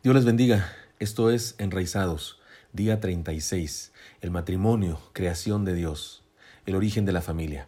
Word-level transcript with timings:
Dios 0.00 0.14
les 0.14 0.24
bendiga. 0.24 0.72
Esto 1.00 1.28
es 1.28 1.56
Enraizados, 1.58 2.38
día 2.72 3.00
36. 3.00 3.90
El 4.20 4.30
matrimonio, 4.30 5.00
creación 5.12 5.64
de 5.64 5.74
Dios, 5.74 6.22
el 6.66 6.76
origen 6.76 7.04
de 7.04 7.10
la 7.10 7.20
familia. 7.20 7.66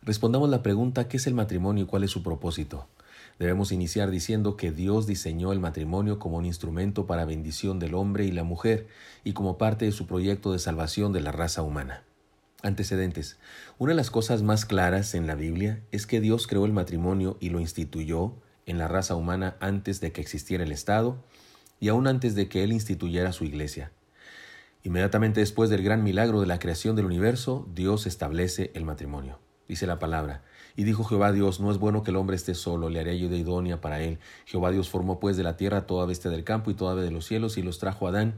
Respondamos 0.00 0.48
la 0.48 0.62
pregunta 0.62 1.06
¿qué 1.06 1.18
es 1.18 1.26
el 1.26 1.34
matrimonio 1.34 1.84
y 1.84 1.86
cuál 1.86 2.02
es 2.02 2.10
su 2.10 2.22
propósito? 2.22 2.88
Debemos 3.38 3.72
iniciar 3.72 4.10
diciendo 4.10 4.56
que 4.56 4.72
Dios 4.72 5.06
diseñó 5.06 5.52
el 5.52 5.60
matrimonio 5.60 6.18
como 6.18 6.38
un 6.38 6.46
instrumento 6.46 7.06
para 7.06 7.26
bendición 7.26 7.78
del 7.78 7.92
hombre 7.92 8.24
y 8.24 8.32
la 8.32 8.44
mujer 8.44 8.88
y 9.22 9.34
como 9.34 9.58
parte 9.58 9.84
de 9.84 9.92
su 9.92 10.06
proyecto 10.06 10.50
de 10.50 10.58
salvación 10.58 11.12
de 11.12 11.20
la 11.20 11.30
raza 11.30 11.60
humana. 11.60 12.04
Antecedentes. 12.62 13.36
Una 13.76 13.92
de 13.92 13.96
las 13.96 14.10
cosas 14.10 14.42
más 14.42 14.64
claras 14.64 15.14
en 15.14 15.26
la 15.26 15.34
Biblia 15.34 15.82
es 15.92 16.06
que 16.06 16.22
Dios 16.22 16.46
creó 16.46 16.64
el 16.64 16.72
matrimonio 16.72 17.36
y 17.38 17.50
lo 17.50 17.60
instituyó 17.60 18.32
en 18.66 18.78
la 18.78 18.88
raza 18.88 19.14
humana 19.14 19.56
antes 19.60 20.00
de 20.00 20.12
que 20.12 20.20
existiera 20.20 20.64
el 20.64 20.72
Estado 20.72 21.22
y 21.80 21.88
aún 21.88 22.06
antes 22.06 22.34
de 22.34 22.48
que 22.48 22.64
Él 22.64 22.72
instituyera 22.72 23.32
su 23.32 23.44
iglesia. 23.44 23.92
Inmediatamente 24.82 25.40
después 25.40 25.70
del 25.70 25.82
gran 25.82 26.02
milagro 26.02 26.40
de 26.40 26.46
la 26.46 26.58
creación 26.58 26.94
del 26.94 27.06
universo, 27.06 27.66
Dios 27.74 28.06
establece 28.06 28.70
el 28.74 28.84
matrimonio. 28.84 29.38
Dice 29.66 29.86
la 29.86 29.98
palabra, 29.98 30.42
y 30.76 30.84
dijo 30.84 31.04
Jehová 31.04 31.32
Dios, 31.32 31.58
no 31.58 31.70
es 31.70 31.78
bueno 31.78 32.02
que 32.02 32.10
el 32.10 32.16
hombre 32.16 32.36
esté 32.36 32.54
solo, 32.54 32.90
le 32.90 33.00
haré 33.00 33.12
ayuda 33.12 33.36
idónea 33.36 33.80
para 33.80 34.02
él. 34.02 34.18
Jehová 34.44 34.70
Dios 34.70 34.90
formó 34.90 35.18
pues 35.20 35.38
de 35.38 35.42
la 35.42 35.56
tierra 35.56 35.86
toda 35.86 36.04
bestia 36.04 36.30
del 36.30 36.44
campo 36.44 36.70
y 36.70 36.74
toda 36.74 36.92
ave 36.92 37.02
de 37.02 37.10
los 37.10 37.24
cielos, 37.24 37.56
y 37.56 37.62
los 37.62 37.78
trajo 37.78 38.06
a 38.06 38.10
Adán, 38.10 38.34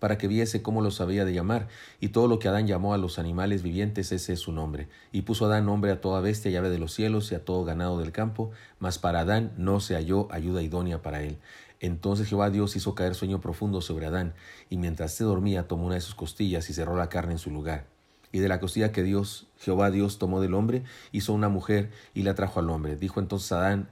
para 0.00 0.18
que 0.18 0.26
viese 0.26 0.62
cómo 0.62 0.82
los 0.82 1.00
había 1.00 1.24
de 1.24 1.32
llamar, 1.32 1.68
y 2.00 2.08
todo 2.08 2.26
lo 2.26 2.40
que 2.40 2.48
Adán 2.48 2.66
llamó 2.66 2.94
a 2.94 2.98
los 2.98 3.20
animales 3.20 3.62
vivientes, 3.62 4.10
ese 4.10 4.32
es 4.32 4.40
su 4.40 4.50
nombre. 4.50 4.88
Y 5.12 5.22
puso 5.22 5.44
Adán 5.44 5.66
nombre 5.66 5.92
a 5.92 6.00
toda 6.00 6.20
bestia 6.20 6.50
y 6.50 6.56
ave 6.56 6.70
de 6.70 6.78
los 6.78 6.92
cielos 6.92 7.30
y 7.30 7.36
a 7.36 7.44
todo 7.44 7.64
ganado 7.64 7.98
del 7.98 8.10
campo, 8.10 8.50
mas 8.80 8.98
para 8.98 9.20
Adán 9.20 9.52
no 9.56 9.78
se 9.78 9.94
halló 9.94 10.26
ayuda 10.32 10.62
idónea 10.62 11.02
para 11.02 11.22
él. 11.22 11.38
Entonces 11.80 12.28
Jehová 12.28 12.50
Dios 12.50 12.76
hizo 12.76 12.94
caer 12.94 13.14
sueño 13.14 13.40
profundo 13.40 13.82
sobre 13.82 14.06
Adán, 14.06 14.34
y 14.70 14.78
mientras 14.78 15.14
se 15.14 15.24
dormía 15.24 15.68
tomó 15.68 15.86
una 15.86 15.94
de 15.94 16.00
sus 16.00 16.14
costillas 16.14 16.68
y 16.70 16.72
cerró 16.72 16.96
la 16.96 17.08
carne 17.08 17.32
en 17.32 17.38
su 17.38 17.50
lugar. 17.50 17.86
Y 18.32 18.38
de 18.38 18.48
la 18.48 18.60
costilla 18.60 18.92
que 18.92 19.02
Dios, 19.02 19.48
Jehová 19.58 19.90
Dios, 19.90 20.18
tomó 20.18 20.40
del 20.40 20.54
hombre, 20.54 20.84
hizo 21.12 21.32
una 21.32 21.48
mujer 21.48 21.90
y 22.14 22.22
la 22.22 22.34
trajo 22.34 22.60
al 22.60 22.70
hombre. 22.70 22.96
Dijo 22.96 23.20
entonces 23.20 23.52
Adán, 23.52 23.88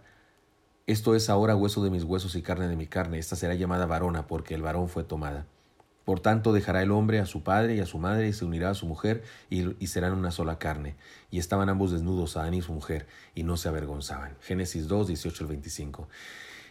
Esto 0.87 1.15
es 1.15 1.29
ahora 1.29 1.57
hueso 1.57 1.83
de 1.83 1.91
mis 1.91 2.05
huesos 2.05 2.35
y 2.35 2.43
carne 2.43 2.69
de 2.69 2.77
mi 2.77 2.87
carne, 2.87 3.19
esta 3.19 3.37
será 3.37 3.55
llamada 3.55 3.85
varona, 3.85 4.27
porque 4.27 4.55
el 4.55 4.63
varón 4.63 4.89
fue 4.89 5.05
tomada. 5.05 5.47
Por 6.09 6.21
tanto 6.21 6.55
dejará 6.55 6.83
el 6.83 6.91
hombre 6.91 7.19
a 7.21 7.27
su 7.27 7.43
padre 7.43 7.75
y 7.75 7.81
a 7.81 7.85
su 7.85 7.99
madre 7.99 8.29
y 8.29 8.33
se 8.33 8.47
unirá 8.47 8.71
a 8.71 8.75
su 8.75 8.87
mujer 8.87 9.25
y, 9.51 9.87
serán 9.89 10.15
una 10.15 10.31
sola 10.31 10.59
carne. 10.59 10.97
Y 11.31 11.39
estaban 11.39 11.69
ambos 11.69 11.93
desnudos, 11.93 12.39
Adán 12.39 12.55
y 12.55 12.63
su 12.63 12.73
mujer, 12.73 13.07
y 13.35 13.43
no 13.43 13.59
se 13.59 13.69
avergonzaban. 13.69 14.35
Génesis 14.41 14.89
2, 14.89 15.09
18 15.09 15.45
al 15.45 15.49
25. 15.49 16.09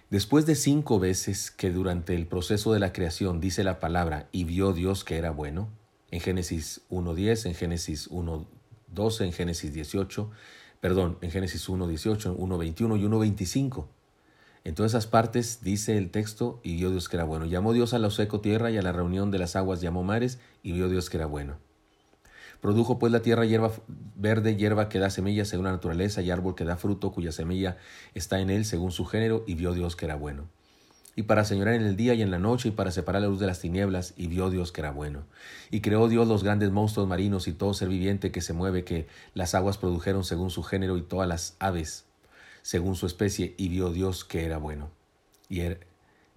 Después 0.09 0.47
de 0.47 0.55
cinco 0.55 0.99
veces 0.99 1.51
que 1.51 1.69
durante 1.69 2.15
el 2.15 2.25
proceso 2.25 2.73
de 2.73 2.79
la 2.79 2.91
creación 2.93 3.39
dice 3.39 3.63
la 3.63 3.79
palabra 3.79 4.27
y 4.31 4.43
vio 4.43 4.73
Dios 4.73 5.03
que 5.03 5.19
era 5.19 5.29
bueno, 5.29 5.69
en 6.09 6.19
Génesis 6.19 6.81
1.10, 6.89 7.45
en 7.45 7.53
Génesis 7.53 8.09
1.12, 8.09 9.23
en 9.23 9.33
Génesis 9.33 9.71
18, 9.71 10.31
perdón, 10.81 11.19
en 11.21 11.29
Génesis 11.29 11.69
1.18, 11.69 12.35
1.21 12.35 12.99
y 12.99 13.03
1.25. 13.03 13.85
En 14.67 14.75
todas 14.75 14.91
esas 14.91 15.07
partes 15.07 15.59
dice 15.61 15.97
el 15.97 16.11
texto 16.11 16.59
y 16.61 16.75
vio 16.75 16.91
Dios 16.91 17.07
que 17.07 17.15
era 17.15 17.23
bueno. 17.23 17.45
Llamó 17.45 17.71
Dios 17.71 17.93
a 17.93 17.99
la 17.99 18.09
seco 18.09 18.41
tierra 18.41 18.69
y 18.69 18.75
a 18.75 18.81
la 18.81 18.91
reunión 18.91 19.31
de 19.31 19.39
las 19.39 19.55
aguas 19.55 19.79
llamó 19.79 20.03
mares 20.03 20.39
y 20.61 20.73
vio 20.73 20.89
Dios 20.89 21.09
que 21.09 21.15
era 21.15 21.25
bueno. 21.25 21.55
Produjo 22.59 22.99
pues 22.99 23.13
la 23.13 23.21
tierra 23.21 23.45
hierba 23.45 23.71
verde, 24.17 24.57
hierba 24.57 24.89
que 24.89 24.99
da 24.99 25.09
semilla 25.09 25.45
según 25.45 25.67
la 25.67 25.71
naturaleza, 25.71 26.21
y 26.21 26.31
árbol 26.31 26.53
que 26.53 26.65
da 26.65 26.75
fruto, 26.75 27.13
cuya 27.13 27.31
semilla 27.31 27.77
está 28.13 28.41
en 28.41 28.49
él 28.49 28.65
según 28.65 28.91
su 28.91 29.05
género, 29.05 29.45
y 29.47 29.55
vio 29.55 29.71
Dios 29.71 29.95
que 29.95 30.03
era 30.03 30.15
bueno. 30.15 30.49
Y 31.15 31.23
para 31.23 31.45
señorar 31.45 31.75
en 31.75 31.83
el 31.83 31.95
día 31.95 32.13
y 32.15 32.21
en 32.21 32.29
la 32.29 32.37
noche, 32.37 32.67
y 32.67 32.71
para 32.71 32.91
separar 32.91 33.21
la 33.21 33.29
luz 33.29 33.39
de 33.39 33.47
las 33.47 33.61
tinieblas, 33.61 34.15
y 34.17 34.27
vio 34.27 34.49
Dios 34.49 34.73
que 34.73 34.81
era 34.81 34.91
bueno. 34.91 35.23
Y 35.71 35.79
creó 35.79 36.09
Dios 36.09 36.27
los 36.27 36.43
grandes 36.43 36.71
monstruos 36.71 37.07
marinos 37.07 37.47
y 37.47 37.53
todo 37.53 37.73
ser 37.73 37.87
viviente 37.87 38.33
que 38.33 38.41
se 38.41 38.51
mueve, 38.51 38.83
que 38.83 39.07
las 39.33 39.55
aguas 39.55 39.77
produjeron 39.77 40.25
según 40.25 40.49
su 40.49 40.61
género, 40.61 40.97
y 40.97 41.03
todas 41.03 41.29
las 41.29 41.55
aves 41.59 42.06
según 42.67 42.97
su 42.97 43.05
especie, 43.05 43.55
y 43.57 43.69
vio 43.69 43.91
Dios 43.91 44.25
que 44.25 44.43
era 44.43 44.57
bueno. 44.57 44.91
Y 45.47 45.61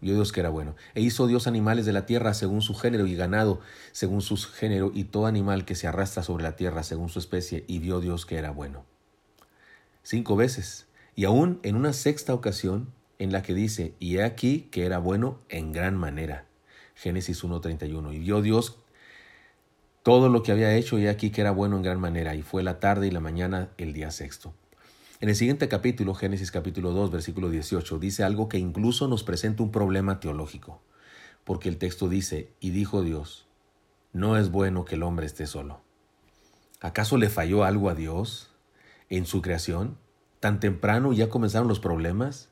Vio 0.00 0.14
Dios 0.14 0.30
que 0.30 0.38
era 0.38 0.48
bueno. 0.48 0.76
E 0.94 1.00
hizo 1.00 1.26
Dios 1.26 1.48
animales 1.48 1.86
de 1.86 1.92
la 1.92 2.06
tierra 2.06 2.34
según 2.34 2.62
su 2.62 2.76
género 2.76 3.08
y 3.08 3.16
ganado 3.16 3.58
según 3.90 4.22
su 4.22 4.36
género 4.36 4.92
y 4.94 5.02
todo 5.02 5.26
animal 5.26 5.64
que 5.64 5.74
se 5.74 5.88
arrastra 5.88 6.22
sobre 6.22 6.44
la 6.44 6.54
tierra 6.54 6.84
según 6.84 7.08
su 7.08 7.18
especie 7.18 7.64
y 7.66 7.80
vio 7.80 7.98
Dios 7.98 8.26
que 8.26 8.36
era 8.36 8.52
bueno. 8.52 8.84
Cinco 10.04 10.36
veces. 10.36 10.86
Y 11.16 11.24
aún 11.24 11.58
en 11.64 11.74
una 11.74 11.92
sexta 11.92 12.32
ocasión 12.32 12.92
en 13.18 13.32
la 13.32 13.42
que 13.42 13.52
dice, 13.52 13.96
y 13.98 14.18
he 14.18 14.22
aquí 14.22 14.68
que 14.70 14.86
era 14.86 14.98
bueno 14.98 15.40
en 15.48 15.72
gran 15.72 15.96
manera. 15.96 16.46
Génesis 16.94 17.42
1.31. 17.42 18.14
Y 18.14 18.20
vio 18.20 18.40
Dios 18.40 18.78
todo 20.04 20.28
lo 20.28 20.44
que 20.44 20.52
había 20.52 20.76
hecho 20.76 20.96
y 20.96 21.06
he 21.06 21.08
aquí 21.08 21.30
que 21.30 21.40
era 21.40 21.50
bueno 21.50 21.76
en 21.76 21.82
gran 21.82 21.98
manera. 21.98 22.36
Y 22.36 22.42
fue 22.42 22.62
la 22.62 22.78
tarde 22.78 23.08
y 23.08 23.10
la 23.10 23.18
mañana 23.18 23.70
el 23.78 23.92
día 23.92 24.12
sexto. 24.12 24.54
En 25.22 25.28
el 25.28 25.36
siguiente 25.36 25.68
capítulo, 25.68 26.14
Génesis 26.14 26.50
capítulo 26.50 26.92
2, 26.92 27.10
versículo 27.10 27.50
18, 27.50 27.98
dice 27.98 28.24
algo 28.24 28.48
que 28.48 28.56
incluso 28.56 29.06
nos 29.06 29.22
presenta 29.22 29.62
un 29.62 29.70
problema 29.70 30.18
teológico, 30.18 30.80
porque 31.44 31.68
el 31.68 31.76
texto 31.76 32.08
dice, 32.08 32.54
y 32.58 32.70
dijo 32.70 33.02
Dios, 33.02 33.46
no 34.14 34.38
es 34.38 34.50
bueno 34.50 34.86
que 34.86 34.94
el 34.94 35.02
hombre 35.02 35.26
esté 35.26 35.46
solo. 35.46 35.82
¿Acaso 36.80 37.18
le 37.18 37.28
falló 37.28 37.64
algo 37.64 37.90
a 37.90 37.94
Dios 37.94 38.50
en 39.10 39.26
su 39.26 39.42
creación? 39.42 39.98
¿Tan 40.40 40.58
temprano 40.58 41.12
ya 41.12 41.28
comenzaron 41.28 41.68
los 41.68 41.80
problemas? 41.80 42.48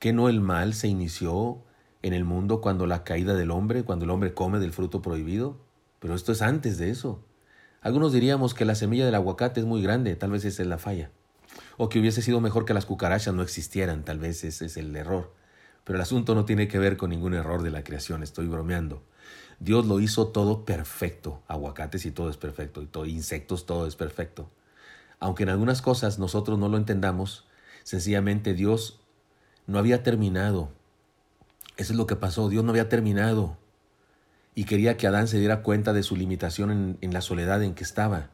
¿Que 0.00 0.12
no 0.12 0.28
el 0.28 0.40
mal 0.40 0.74
se 0.74 0.88
inició 0.88 1.62
en 2.02 2.14
el 2.14 2.24
mundo 2.24 2.60
cuando 2.60 2.88
la 2.88 3.04
caída 3.04 3.34
del 3.34 3.52
hombre, 3.52 3.84
cuando 3.84 4.06
el 4.06 4.10
hombre 4.10 4.34
come 4.34 4.58
del 4.58 4.72
fruto 4.72 5.02
prohibido? 5.02 5.60
Pero 6.00 6.16
esto 6.16 6.32
es 6.32 6.42
antes 6.42 6.78
de 6.78 6.90
eso. 6.90 7.24
Algunos 7.80 8.12
diríamos 8.12 8.54
que 8.54 8.64
la 8.64 8.74
semilla 8.74 9.06
del 9.06 9.14
aguacate 9.14 9.60
es 9.60 9.66
muy 9.66 9.82
grande, 9.82 10.16
tal 10.16 10.32
vez 10.32 10.44
esa 10.44 10.60
es 10.60 10.68
la 10.68 10.78
falla 10.78 11.12
o 11.76 11.88
que 11.88 11.98
hubiese 11.98 12.22
sido 12.22 12.40
mejor 12.40 12.64
que 12.64 12.74
las 12.74 12.86
cucarachas 12.86 13.34
no 13.34 13.42
existieran, 13.42 14.04
tal 14.04 14.18
vez 14.18 14.44
ese 14.44 14.66
es 14.66 14.76
el 14.76 14.94
error. 14.96 15.32
Pero 15.84 15.96
el 15.96 16.02
asunto 16.02 16.34
no 16.34 16.44
tiene 16.44 16.68
que 16.68 16.78
ver 16.78 16.96
con 16.96 17.10
ningún 17.10 17.34
error 17.34 17.62
de 17.62 17.70
la 17.70 17.84
creación, 17.84 18.22
estoy 18.22 18.46
bromeando. 18.46 19.02
Dios 19.60 19.86
lo 19.86 20.00
hizo 20.00 20.28
todo 20.28 20.64
perfecto, 20.64 21.42
aguacates 21.46 22.06
y 22.06 22.10
todo 22.10 22.30
es 22.30 22.36
perfecto, 22.36 22.82
y 22.82 22.86
todo, 22.86 23.06
insectos 23.06 23.66
todo 23.66 23.86
es 23.86 23.96
perfecto. 23.96 24.50
Aunque 25.20 25.44
en 25.44 25.50
algunas 25.50 25.82
cosas 25.82 26.18
nosotros 26.18 26.58
no 26.58 26.68
lo 26.68 26.76
entendamos, 26.76 27.46
sencillamente 27.82 28.54
Dios 28.54 29.00
no 29.66 29.78
había 29.78 30.02
terminado. 30.02 30.70
Eso 31.76 31.92
es 31.92 31.98
lo 31.98 32.06
que 32.06 32.16
pasó, 32.16 32.48
Dios 32.48 32.64
no 32.64 32.70
había 32.70 32.88
terminado. 32.88 33.56
Y 34.54 34.64
quería 34.64 34.96
que 34.96 35.06
Adán 35.06 35.28
se 35.28 35.38
diera 35.38 35.62
cuenta 35.62 35.92
de 35.92 36.02
su 36.02 36.16
limitación 36.16 36.70
en, 36.70 36.98
en 37.00 37.12
la 37.12 37.20
soledad 37.20 37.62
en 37.62 37.74
que 37.74 37.84
estaba. 37.84 38.30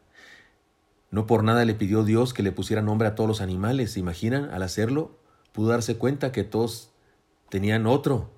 No 1.11 1.27
por 1.27 1.43
nada 1.43 1.65
le 1.65 1.75
pidió 1.75 2.03
Dios 2.03 2.33
que 2.33 2.41
le 2.41 2.53
pusiera 2.53 2.81
nombre 2.81 3.07
a 3.07 3.15
todos 3.15 3.27
los 3.27 3.41
animales. 3.41 3.91
¿Se 3.91 3.99
imaginan? 3.99 4.49
Al 4.49 4.63
hacerlo, 4.63 5.19
pudo 5.51 5.69
darse 5.69 5.97
cuenta 5.97 6.31
que 6.31 6.45
todos 6.45 6.93
tenían 7.49 7.85
otro, 7.85 8.31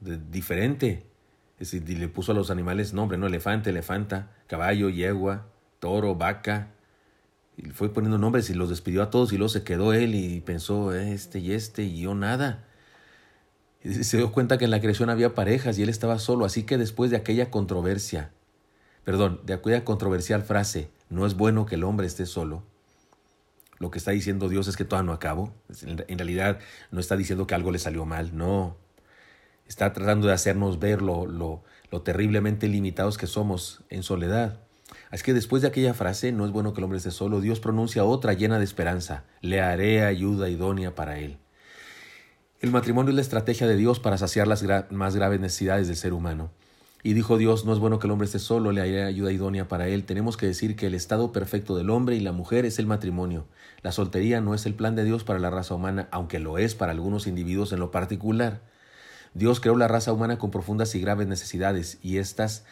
diferente. 0.00 1.06
Es 1.58 1.72
decir, 1.72 1.98
le 1.98 2.08
puso 2.08 2.32
a 2.32 2.34
los 2.34 2.50
animales 2.50 2.92
nombre, 2.92 3.18
¿no? 3.18 3.26
Elefante, 3.26 3.70
elefanta, 3.70 4.30
caballo, 4.46 4.88
yegua, 4.88 5.48
toro, 5.80 6.14
vaca. 6.14 6.72
Y 7.56 7.70
fue 7.70 7.92
poniendo 7.92 8.18
nombres 8.18 8.50
y 8.50 8.54
los 8.54 8.68
despidió 8.68 9.02
a 9.02 9.10
todos 9.10 9.32
y 9.32 9.36
luego 9.36 9.48
se 9.48 9.64
quedó 9.64 9.92
él 9.92 10.14
y 10.14 10.40
pensó, 10.42 10.94
este 10.94 11.40
y 11.40 11.52
este 11.52 11.82
y 11.82 12.02
yo 12.02 12.14
nada. 12.14 12.64
Y 13.82 14.04
se 14.04 14.18
dio 14.18 14.30
cuenta 14.30 14.58
que 14.58 14.66
en 14.66 14.70
la 14.70 14.80
creación 14.80 15.10
había 15.10 15.34
parejas 15.34 15.78
y 15.78 15.82
él 15.82 15.88
estaba 15.88 16.18
solo. 16.20 16.44
Así 16.44 16.62
que 16.62 16.78
después 16.78 17.10
de 17.10 17.16
aquella 17.16 17.50
controversia, 17.50 18.30
perdón, 19.02 19.40
de 19.44 19.54
aquella 19.54 19.84
controversial 19.84 20.42
frase, 20.42 20.90
no 21.08 21.26
es 21.26 21.34
bueno 21.34 21.66
que 21.66 21.76
el 21.76 21.84
hombre 21.84 22.06
esté 22.06 22.26
solo. 22.26 22.62
Lo 23.78 23.90
que 23.90 23.98
está 23.98 24.10
diciendo 24.10 24.48
Dios 24.48 24.68
es 24.68 24.76
que 24.76 24.84
todavía 24.84 25.06
no 25.06 25.12
acabo. 25.12 25.52
En 25.86 26.18
realidad 26.18 26.58
no 26.90 27.00
está 27.00 27.16
diciendo 27.16 27.46
que 27.46 27.54
algo 27.54 27.70
le 27.70 27.78
salió 27.78 28.04
mal, 28.06 28.36
no. 28.36 28.76
Está 29.66 29.92
tratando 29.92 30.28
de 30.28 30.32
hacernos 30.32 30.78
ver 30.78 31.02
lo, 31.02 31.26
lo, 31.26 31.62
lo 31.90 32.02
terriblemente 32.02 32.68
limitados 32.68 33.18
que 33.18 33.26
somos 33.26 33.82
en 33.90 34.02
soledad. 34.02 34.60
Es 35.12 35.22
que 35.22 35.34
después 35.34 35.62
de 35.62 35.68
aquella 35.68 35.94
frase, 35.94 36.32
no 36.32 36.46
es 36.46 36.52
bueno 36.52 36.72
que 36.72 36.80
el 36.80 36.84
hombre 36.84 36.98
esté 36.98 37.10
solo, 37.10 37.40
Dios 37.40 37.60
pronuncia 37.60 38.04
otra 38.04 38.32
llena 38.32 38.58
de 38.58 38.64
esperanza. 38.64 39.24
Le 39.40 39.60
haré 39.60 40.04
ayuda 40.04 40.48
idónea 40.48 40.94
para 40.94 41.18
él. 41.18 41.38
El 42.60 42.70
matrimonio 42.70 43.10
es 43.10 43.16
la 43.16 43.22
estrategia 43.22 43.66
de 43.66 43.76
Dios 43.76 44.00
para 44.00 44.16
saciar 44.16 44.46
las 44.46 44.64
más 44.90 45.14
graves 45.14 45.40
necesidades 45.40 45.88
del 45.88 45.96
ser 45.96 46.12
humano. 46.12 46.50
Y 47.02 47.12
dijo 47.12 47.38
Dios, 47.38 47.64
no 47.64 47.72
es 47.72 47.78
bueno 47.78 47.98
que 47.98 48.06
el 48.06 48.10
hombre 48.10 48.26
esté 48.26 48.38
solo, 48.38 48.72
le 48.72 48.80
haré 48.80 49.04
ayuda 49.04 49.30
idónea 49.30 49.68
para 49.68 49.86
él. 49.88 50.04
Tenemos 50.04 50.36
que 50.36 50.46
decir 50.46 50.74
que 50.76 50.86
el 50.86 50.94
estado 50.94 51.30
perfecto 51.30 51.76
del 51.76 51.90
hombre 51.90 52.16
y 52.16 52.20
la 52.20 52.32
mujer 52.32 52.64
es 52.64 52.78
el 52.78 52.86
matrimonio. 52.86 53.46
La 53.82 53.92
soltería 53.92 54.40
no 54.40 54.54
es 54.54 54.66
el 54.66 54.74
plan 54.74 54.96
de 54.96 55.04
Dios 55.04 55.22
para 55.22 55.38
la 55.38 55.50
raza 55.50 55.74
humana, 55.74 56.08
aunque 56.10 56.40
lo 56.40 56.58
es 56.58 56.74
para 56.74 56.92
algunos 56.92 57.26
individuos 57.26 57.72
en 57.72 57.78
lo 57.78 57.90
particular. 57.90 58.60
Dios 59.34 59.60
creó 59.60 59.76
la 59.76 59.86
raza 59.86 60.12
humana 60.12 60.38
con 60.38 60.50
profundas 60.50 60.94
y 60.94 61.00
graves 61.00 61.28
necesidades, 61.28 61.98
y 62.02 62.16
éstas 62.16 62.64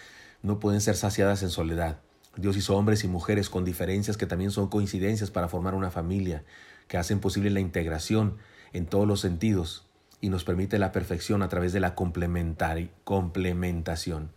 no 0.42 0.58
pueden 0.58 0.80
ser 0.80 0.96
saciadas 0.96 1.42
en 1.42 1.50
soledad. 1.50 1.98
Dios 2.36 2.56
hizo 2.56 2.76
hombres 2.76 3.04
y 3.04 3.08
mujeres 3.08 3.48
con 3.50 3.64
diferencias 3.64 4.16
que 4.16 4.26
también 4.26 4.50
son 4.50 4.68
coincidencias 4.68 5.30
para 5.30 5.48
formar 5.48 5.74
una 5.74 5.90
familia, 5.90 6.42
que 6.88 6.96
hacen 6.96 7.20
posible 7.20 7.50
la 7.50 7.60
integración 7.60 8.36
en 8.72 8.86
todos 8.86 9.06
los 9.06 9.20
sentidos 9.20 9.83
y 10.24 10.30
nos 10.30 10.42
permite 10.42 10.78
la 10.78 10.90
perfección 10.90 11.42
a 11.42 11.50
través 11.50 11.74
de 11.74 11.80
la 11.80 11.94
complementación. 11.94 14.30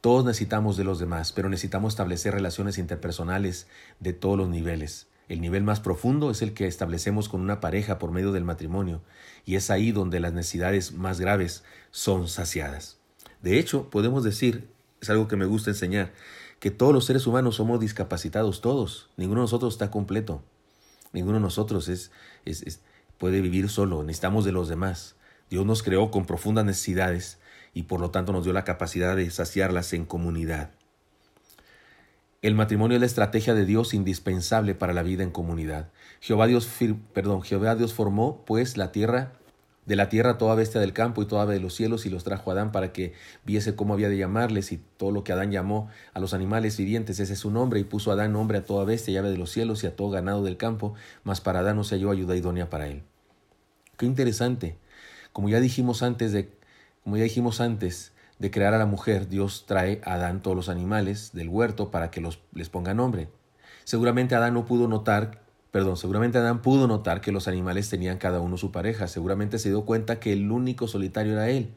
Todos 0.00 0.24
necesitamos 0.24 0.76
de 0.76 0.84
los 0.84 1.00
demás, 1.00 1.32
pero 1.32 1.48
necesitamos 1.48 1.94
establecer 1.94 2.32
relaciones 2.32 2.78
interpersonales 2.78 3.66
de 3.98 4.12
todos 4.12 4.38
los 4.38 4.48
niveles. 4.48 5.08
El 5.28 5.40
nivel 5.40 5.64
más 5.64 5.80
profundo 5.80 6.30
es 6.30 6.42
el 6.42 6.54
que 6.54 6.68
establecemos 6.68 7.28
con 7.28 7.40
una 7.40 7.58
pareja 7.58 7.98
por 7.98 8.12
medio 8.12 8.30
del 8.30 8.44
matrimonio, 8.44 9.02
y 9.44 9.56
es 9.56 9.68
ahí 9.68 9.90
donde 9.90 10.20
las 10.20 10.32
necesidades 10.32 10.92
más 10.92 11.18
graves 11.18 11.64
son 11.90 12.28
saciadas. 12.28 12.98
De 13.42 13.58
hecho, 13.58 13.90
podemos 13.90 14.22
decir, 14.22 14.68
es 15.00 15.10
algo 15.10 15.26
que 15.26 15.34
me 15.34 15.46
gusta 15.46 15.70
enseñar, 15.70 16.12
que 16.60 16.70
todos 16.70 16.92
los 16.92 17.04
seres 17.04 17.26
humanos 17.26 17.56
somos 17.56 17.80
discapacitados, 17.80 18.60
todos. 18.60 19.10
Ninguno 19.16 19.40
de 19.40 19.46
nosotros 19.46 19.74
está 19.74 19.90
completo. 19.90 20.40
Ninguno 21.12 21.38
de 21.38 21.42
nosotros 21.42 21.88
es, 21.88 22.12
puede 23.18 23.40
vivir 23.40 23.68
solo. 23.68 24.04
Necesitamos 24.04 24.44
de 24.44 24.52
los 24.52 24.68
demás. 24.68 25.16
Dios 25.52 25.66
nos 25.66 25.82
creó 25.82 26.10
con 26.10 26.24
profundas 26.24 26.64
necesidades 26.64 27.38
y 27.74 27.82
por 27.82 28.00
lo 28.00 28.10
tanto 28.10 28.32
nos 28.32 28.42
dio 28.42 28.54
la 28.54 28.64
capacidad 28.64 29.14
de 29.14 29.30
saciarlas 29.30 29.92
en 29.92 30.06
comunidad. 30.06 30.70
El 32.40 32.54
matrimonio 32.54 32.94
es 32.94 33.00
la 33.00 33.06
estrategia 33.06 33.52
de 33.52 33.66
Dios 33.66 33.92
indispensable 33.92 34.74
para 34.74 34.94
la 34.94 35.02
vida 35.02 35.22
en 35.24 35.30
comunidad. 35.30 35.90
Jehová 36.20 36.46
Dios, 36.46 36.70
perdón, 37.12 37.42
Jehová 37.42 37.74
Dios 37.74 37.92
formó 37.92 38.46
pues 38.46 38.78
la 38.78 38.92
tierra 38.92 39.34
de 39.84 39.94
la 39.94 40.08
tierra 40.08 40.38
toda 40.38 40.54
bestia 40.54 40.80
del 40.80 40.94
campo 40.94 41.20
y 41.20 41.26
toda 41.26 41.42
ave 41.42 41.52
de 41.52 41.60
los 41.60 41.74
cielos 41.74 42.06
y 42.06 42.08
los 42.08 42.24
trajo 42.24 42.50
a 42.50 42.54
Adán 42.54 42.72
para 42.72 42.94
que 42.94 43.12
viese 43.44 43.76
cómo 43.76 43.92
había 43.92 44.08
de 44.08 44.16
llamarles 44.16 44.72
y 44.72 44.78
todo 44.96 45.10
lo 45.10 45.22
que 45.22 45.34
Adán 45.34 45.52
llamó 45.52 45.90
a 46.14 46.20
los 46.20 46.32
animales 46.32 46.78
vivientes, 46.78 47.20
ese 47.20 47.34
es 47.34 47.38
su 47.40 47.50
nombre, 47.50 47.78
y 47.78 47.84
puso 47.84 48.10
Adán 48.10 48.32
nombre 48.32 48.56
a 48.56 48.64
toda 48.64 48.86
bestia 48.86 49.12
y 49.12 49.16
ave 49.18 49.28
de 49.28 49.36
los 49.36 49.50
cielos 49.50 49.84
y 49.84 49.86
a 49.86 49.96
todo 49.96 50.08
ganado 50.08 50.42
del 50.44 50.56
campo, 50.56 50.94
mas 51.24 51.42
para 51.42 51.58
Adán 51.58 51.76
no 51.76 51.84
se 51.84 51.96
halló 51.96 52.10
ayuda 52.10 52.36
idónea 52.36 52.70
para 52.70 52.86
él. 52.88 53.02
Qué 53.98 54.06
interesante. 54.06 54.78
Como 55.32 55.48
ya 55.48 55.60
dijimos 55.60 56.02
antes 56.02 56.32
de, 56.32 56.50
como 57.04 57.16
ya 57.16 57.24
dijimos 57.24 57.60
antes 57.60 58.12
de 58.38 58.50
crear 58.50 58.74
a 58.74 58.78
la 58.78 58.86
mujer, 58.86 59.28
Dios 59.28 59.64
trae 59.66 60.00
a 60.04 60.14
Adán 60.14 60.42
todos 60.42 60.56
los 60.56 60.68
animales 60.68 61.30
del 61.32 61.48
huerto 61.48 61.90
para 61.90 62.10
que 62.10 62.20
los, 62.20 62.40
les 62.54 62.68
ponga 62.68 62.94
nombre. 62.94 63.28
Seguramente 63.84 64.34
Adán 64.34 64.54
no 64.54 64.64
pudo 64.64 64.88
notar 64.88 65.42
Perdón, 65.72 65.96
seguramente 65.96 66.36
Adán 66.36 66.60
pudo 66.60 66.86
notar 66.86 67.22
que 67.22 67.32
los 67.32 67.48
animales 67.48 67.88
tenían 67.88 68.18
cada 68.18 68.40
uno 68.40 68.58
su 68.58 68.70
pareja, 68.70 69.08
seguramente 69.08 69.58
se 69.58 69.70
dio 69.70 69.86
cuenta 69.86 70.20
que 70.20 70.34
el 70.34 70.50
único 70.50 70.86
solitario 70.86 71.32
era 71.32 71.48
él. 71.48 71.70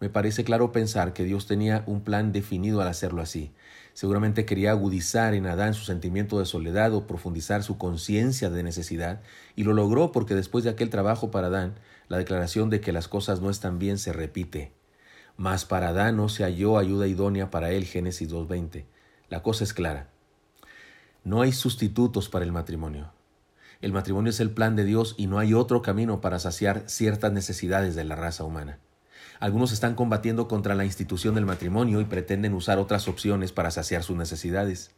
Me 0.00 0.08
parece 0.10 0.42
claro 0.42 0.72
pensar 0.72 1.12
que 1.12 1.22
Dios 1.22 1.46
tenía 1.46 1.84
un 1.86 2.00
plan 2.00 2.32
definido 2.32 2.80
al 2.80 2.88
hacerlo 2.88 3.22
así. 3.22 3.52
Seguramente 3.96 4.44
quería 4.44 4.72
agudizar 4.72 5.32
en 5.32 5.46
Adán 5.46 5.72
su 5.72 5.86
sentimiento 5.86 6.38
de 6.38 6.44
soledad 6.44 6.92
o 6.92 7.06
profundizar 7.06 7.62
su 7.62 7.78
conciencia 7.78 8.50
de 8.50 8.62
necesidad, 8.62 9.22
y 9.54 9.64
lo 9.64 9.72
logró 9.72 10.12
porque 10.12 10.34
después 10.34 10.64
de 10.64 10.68
aquel 10.68 10.90
trabajo 10.90 11.30
para 11.30 11.46
Adán, 11.46 11.76
la 12.08 12.18
declaración 12.18 12.68
de 12.68 12.82
que 12.82 12.92
las 12.92 13.08
cosas 13.08 13.40
no 13.40 13.48
están 13.48 13.78
bien 13.78 13.96
se 13.96 14.12
repite. 14.12 14.70
Mas 15.38 15.64
para 15.64 15.88
Adán 15.88 16.18
no 16.18 16.28
se 16.28 16.44
halló 16.44 16.76
ayuda 16.76 17.06
idónea 17.06 17.50
para 17.50 17.70
él, 17.70 17.86
Génesis 17.86 18.30
2.20. 18.30 18.84
La 19.30 19.42
cosa 19.42 19.64
es 19.64 19.72
clara. 19.72 20.10
No 21.24 21.40
hay 21.40 21.52
sustitutos 21.52 22.28
para 22.28 22.44
el 22.44 22.52
matrimonio. 22.52 23.14
El 23.80 23.94
matrimonio 23.94 24.28
es 24.28 24.40
el 24.40 24.50
plan 24.50 24.76
de 24.76 24.84
Dios 24.84 25.14
y 25.16 25.26
no 25.26 25.38
hay 25.38 25.54
otro 25.54 25.80
camino 25.80 26.20
para 26.20 26.38
saciar 26.38 26.82
ciertas 26.84 27.32
necesidades 27.32 27.94
de 27.94 28.04
la 28.04 28.14
raza 28.14 28.44
humana. 28.44 28.78
Algunos 29.40 29.72
están 29.72 29.94
combatiendo 29.94 30.48
contra 30.48 30.74
la 30.74 30.84
institución 30.84 31.34
del 31.34 31.46
matrimonio 31.46 32.00
y 32.00 32.04
pretenden 32.04 32.54
usar 32.54 32.78
otras 32.78 33.08
opciones 33.08 33.52
para 33.52 33.70
saciar 33.70 34.02
sus 34.02 34.16
necesidades. 34.16 34.92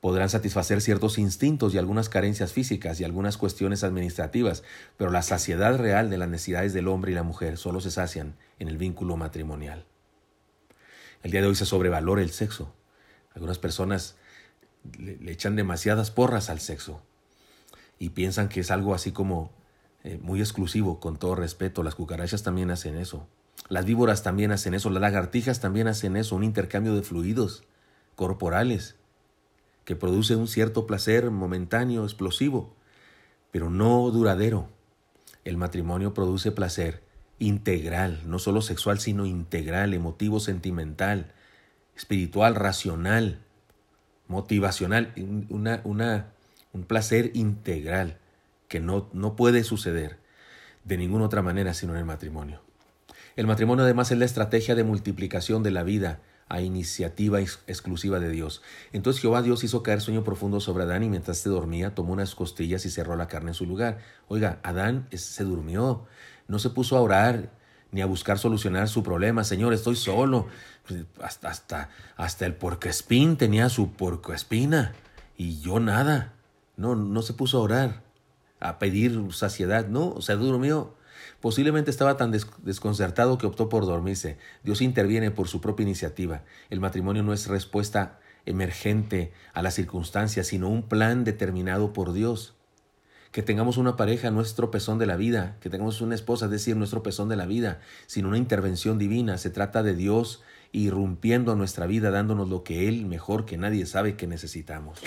Podrán 0.00 0.28
satisfacer 0.28 0.80
ciertos 0.80 1.18
instintos 1.18 1.74
y 1.74 1.78
algunas 1.78 2.08
carencias 2.08 2.52
físicas 2.52 3.00
y 3.00 3.04
algunas 3.04 3.38
cuestiones 3.38 3.84
administrativas, 3.84 4.62
pero 4.96 5.10
la 5.10 5.22
saciedad 5.22 5.78
real 5.78 6.10
de 6.10 6.18
las 6.18 6.28
necesidades 6.28 6.74
del 6.74 6.88
hombre 6.88 7.12
y 7.12 7.14
la 7.14 7.22
mujer 7.22 7.56
solo 7.56 7.80
se 7.80 7.90
sacian 7.90 8.36
en 8.58 8.68
el 8.68 8.76
vínculo 8.76 9.16
matrimonial. 9.16 9.86
El 11.22 11.30
día 11.30 11.40
de 11.40 11.46
hoy 11.46 11.54
se 11.54 11.64
sobrevalora 11.64 12.20
el 12.20 12.30
sexo. 12.30 12.74
Algunas 13.34 13.58
personas 13.58 14.16
le, 14.98 15.16
le 15.16 15.32
echan 15.32 15.56
demasiadas 15.56 16.10
porras 16.10 16.50
al 16.50 16.60
sexo 16.60 17.00
y 17.98 18.10
piensan 18.10 18.50
que 18.50 18.60
es 18.60 18.70
algo 18.70 18.94
así 18.94 19.10
como 19.10 19.50
eh, 20.04 20.18
muy 20.22 20.40
exclusivo, 20.40 21.00
con 21.00 21.16
todo 21.16 21.34
respeto. 21.34 21.82
Las 21.82 21.94
cucarachas 21.94 22.42
también 22.42 22.70
hacen 22.70 22.96
eso. 22.96 23.26
Las 23.68 23.84
víboras 23.84 24.22
también 24.22 24.52
hacen 24.52 24.74
eso. 24.74 24.90
Las 24.90 25.00
lagartijas 25.00 25.60
también 25.60 25.88
hacen 25.88 26.16
eso. 26.16 26.36
Un 26.36 26.44
intercambio 26.44 26.94
de 26.94 27.02
fluidos 27.02 27.64
corporales 28.14 28.96
que 29.84 29.96
produce 29.96 30.36
un 30.36 30.46
cierto 30.46 30.86
placer 30.86 31.30
momentáneo, 31.30 32.04
explosivo, 32.04 32.74
pero 33.50 33.70
no 33.70 34.10
duradero. 34.10 34.68
El 35.44 35.56
matrimonio 35.56 36.14
produce 36.14 36.52
placer 36.52 37.02
integral, 37.38 38.22
no 38.26 38.38
solo 38.38 38.62
sexual, 38.62 39.00
sino 39.00 39.26
integral, 39.26 39.92
emotivo, 39.92 40.40
sentimental, 40.40 41.32
espiritual, 41.96 42.54
racional, 42.54 43.40
motivacional, 44.28 45.12
una, 45.48 45.80
una 45.84 46.30
un 46.74 46.84
placer 46.84 47.30
integral 47.34 48.18
que 48.74 48.80
no, 48.80 49.08
no 49.12 49.36
puede 49.36 49.62
suceder 49.62 50.18
de 50.82 50.96
ninguna 50.96 51.26
otra 51.26 51.42
manera 51.42 51.74
sino 51.74 51.92
en 51.92 52.00
el 52.00 52.04
matrimonio. 52.04 52.60
El 53.36 53.46
matrimonio 53.46 53.84
además 53.84 54.10
es 54.10 54.18
la 54.18 54.24
estrategia 54.24 54.74
de 54.74 54.82
multiplicación 54.82 55.62
de 55.62 55.70
la 55.70 55.84
vida 55.84 56.22
a 56.48 56.60
iniciativa 56.60 57.40
exclusiva 57.40 58.18
de 58.18 58.30
Dios. 58.30 58.62
Entonces 58.92 59.22
Jehová 59.22 59.42
Dios 59.42 59.62
hizo 59.62 59.84
caer 59.84 60.00
sueño 60.00 60.24
profundo 60.24 60.58
sobre 60.58 60.82
Adán 60.82 61.04
y 61.04 61.08
mientras 61.08 61.38
se 61.38 61.50
dormía 61.50 61.94
tomó 61.94 62.14
unas 62.14 62.34
costillas 62.34 62.84
y 62.84 62.90
cerró 62.90 63.14
la 63.14 63.28
carne 63.28 63.52
en 63.52 63.54
su 63.54 63.64
lugar. 63.64 63.98
Oiga, 64.26 64.58
Adán 64.64 65.06
se 65.12 65.44
durmió, 65.44 66.06
no 66.48 66.58
se 66.58 66.70
puso 66.70 66.96
a 66.96 67.00
orar 67.00 67.52
ni 67.92 68.00
a 68.00 68.06
buscar 68.06 68.40
solucionar 68.40 68.88
su 68.88 69.04
problema. 69.04 69.44
Señor, 69.44 69.72
estoy 69.72 69.94
solo. 69.94 70.48
Hasta, 71.22 71.48
hasta, 71.48 71.90
hasta 72.16 72.44
el 72.44 72.56
espín 72.86 73.36
tenía 73.36 73.68
su 73.68 73.92
espina 74.34 74.94
y 75.36 75.60
yo 75.60 75.78
nada. 75.78 76.32
No, 76.76 76.96
no 76.96 77.22
se 77.22 77.34
puso 77.34 77.58
a 77.58 77.60
orar, 77.60 78.03
a 78.64 78.78
pedir 78.78 79.20
saciedad, 79.32 79.88
no, 79.88 80.22
se 80.22 80.34
durmió. 80.36 80.94
Posiblemente 81.40 81.90
estaba 81.90 82.16
tan 82.16 82.30
desconcertado 82.30 83.36
que 83.36 83.46
optó 83.46 83.68
por 83.68 83.84
dormirse. 83.84 84.38
Dios 84.62 84.80
interviene 84.80 85.30
por 85.30 85.48
su 85.48 85.60
propia 85.60 85.84
iniciativa. 85.84 86.44
El 86.70 86.80
matrimonio 86.80 87.22
no 87.22 87.34
es 87.34 87.46
respuesta 87.46 88.18
emergente 88.46 89.34
a 89.52 89.60
las 89.60 89.74
circunstancias, 89.74 90.46
sino 90.46 90.70
un 90.70 90.88
plan 90.88 91.24
determinado 91.24 91.92
por 91.92 92.14
Dios. 92.14 92.54
Que 93.32 93.42
tengamos 93.42 93.76
una 93.76 93.96
pareja 93.96 94.30
nuestro 94.30 94.70
pezón 94.70 94.98
de 94.98 95.06
la 95.06 95.16
vida, 95.16 95.58
que 95.60 95.68
tengamos 95.68 96.00
una 96.00 96.14
esposa, 96.14 96.46
es 96.46 96.50
decir, 96.50 96.74
nuestro 96.74 97.02
pezón 97.02 97.28
de 97.28 97.36
la 97.36 97.44
vida, 97.44 97.80
sino 98.06 98.28
una 98.28 98.38
intervención 98.38 98.96
divina. 98.96 99.36
Se 99.36 99.50
trata 99.50 99.82
de 99.82 99.94
Dios 99.94 100.42
irrumpiendo 100.72 101.54
nuestra 101.54 101.86
vida, 101.86 102.10
dándonos 102.10 102.48
lo 102.48 102.64
que 102.64 102.88
Él 102.88 103.04
mejor 103.04 103.44
que 103.44 103.58
nadie 103.58 103.84
sabe 103.84 104.16
que 104.16 104.26
necesitamos. 104.26 105.00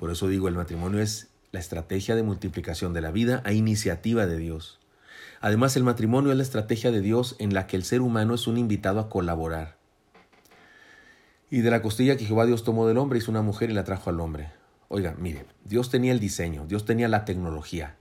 Por 0.00 0.10
eso 0.10 0.28
digo, 0.28 0.48
el 0.48 0.54
matrimonio 0.54 1.00
es 1.00 1.27
la 1.52 1.60
estrategia 1.60 2.14
de 2.14 2.22
multiplicación 2.22 2.92
de 2.92 3.00
la 3.00 3.10
vida 3.10 3.42
a 3.44 3.52
iniciativa 3.52 4.26
de 4.26 4.36
Dios. 4.38 4.78
Además, 5.40 5.76
el 5.76 5.84
matrimonio 5.84 6.30
es 6.30 6.36
la 6.36 6.42
estrategia 6.42 6.90
de 6.90 7.00
Dios 7.00 7.36
en 7.38 7.54
la 7.54 7.66
que 7.66 7.76
el 7.76 7.84
ser 7.84 8.00
humano 8.00 8.34
es 8.34 8.46
un 8.46 8.58
invitado 8.58 9.00
a 9.00 9.08
colaborar. 9.08 9.76
Y 11.50 11.60
de 11.60 11.70
la 11.70 11.80
costilla 11.80 12.16
que 12.16 12.26
Jehová 12.26 12.44
Dios 12.44 12.64
tomó 12.64 12.86
del 12.86 12.98
hombre 12.98 13.18
hizo 13.18 13.30
una 13.30 13.42
mujer 13.42 13.70
y 13.70 13.74
la 13.74 13.84
trajo 13.84 14.10
al 14.10 14.20
hombre. 14.20 14.50
Oiga, 14.88 15.14
mire, 15.18 15.46
Dios 15.64 15.90
tenía 15.90 16.12
el 16.12 16.20
diseño, 16.20 16.66
Dios 16.66 16.84
tenía 16.84 17.08
la 17.08 17.24
tecnología 17.24 17.96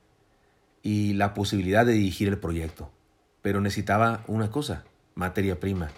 y 0.82 1.14
la 1.14 1.34
posibilidad 1.34 1.86
de 1.86 1.94
dirigir 1.94 2.28
el 2.28 2.40
proyecto, 2.40 2.92
pero 3.42 3.62
necesitaba 3.62 4.24
una 4.28 4.52
cosa, 4.52 4.84
materia 5.16 5.60
prima. 5.60 5.90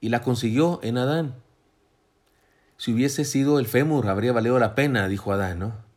Y 0.00 0.08
la 0.08 0.22
consiguió 0.22 0.80
en 0.82 0.98
Adán. 0.98 1.34
Si 2.76 2.92
hubiese 2.92 3.24
sido 3.24 3.58
el 3.58 3.66
fémur, 3.66 4.08
habría 4.08 4.32
valido 4.32 4.58
la 4.58 4.74
pena, 4.74 5.08
dijo 5.08 5.32
Adán, 5.32 5.58
¿no? 5.58 5.91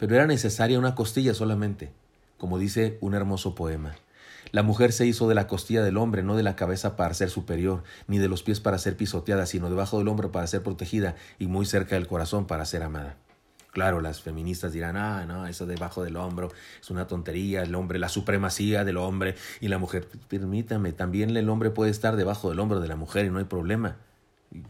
Pero 0.00 0.14
era 0.14 0.26
necesaria 0.26 0.78
una 0.78 0.94
costilla 0.94 1.34
solamente, 1.34 1.92
como 2.38 2.58
dice 2.58 2.96
un 3.02 3.12
hermoso 3.12 3.54
poema. 3.54 3.96
La 4.50 4.62
mujer 4.62 4.94
se 4.94 5.04
hizo 5.04 5.28
de 5.28 5.34
la 5.34 5.46
costilla 5.46 5.82
del 5.84 5.98
hombre, 5.98 6.22
no 6.22 6.36
de 6.36 6.42
la 6.42 6.56
cabeza 6.56 6.96
para 6.96 7.12
ser 7.12 7.28
superior, 7.28 7.82
ni 8.08 8.16
de 8.16 8.26
los 8.26 8.42
pies 8.42 8.60
para 8.60 8.78
ser 8.78 8.96
pisoteada, 8.96 9.44
sino 9.44 9.68
debajo 9.68 9.98
del 9.98 10.08
hombro 10.08 10.32
para 10.32 10.46
ser 10.46 10.62
protegida 10.62 11.16
y 11.38 11.48
muy 11.48 11.66
cerca 11.66 11.96
del 11.96 12.06
corazón 12.06 12.46
para 12.46 12.64
ser 12.64 12.82
amada. 12.82 13.16
Claro, 13.72 14.00
las 14.00 14.22
feministas 14.22 14.72
dirán, 14.72 14.96
ah, 14.96 15.26
no, 15.26 15.46
eso 15.46 15.66
debajo 15.66 16.02
del 16.02 16.16
hombro 16.16 16.50
es 16.80 16.88
una 16.88 17.06
tontería, 17.06 17.62
el 17.62 17.74
hombre, 17.74 17.98
la 17.98 18.08
supremacía 18.08 18.84
del 18.84 18.96
hombre 18.96 19.34
y 19.60 19.68
la 19.68 19.76
mujer. 19.76 20.08
Permítame, 20.28 20.92
también 20.92 21.36
el 21.36 21.50
hombre 21.50 21.68
puede 21.68 21.90
estar 21.90 22.16
debajo 22.16 22.48
del 22.48 22.58
hombro 22.60 22.80
de 22.80 22.88
la 22.88 22.96
mujer 22.96 23.26
y 23.26 23.30
no 23.30 23.38
hay 23.38 23.44
problema 23.44 23.98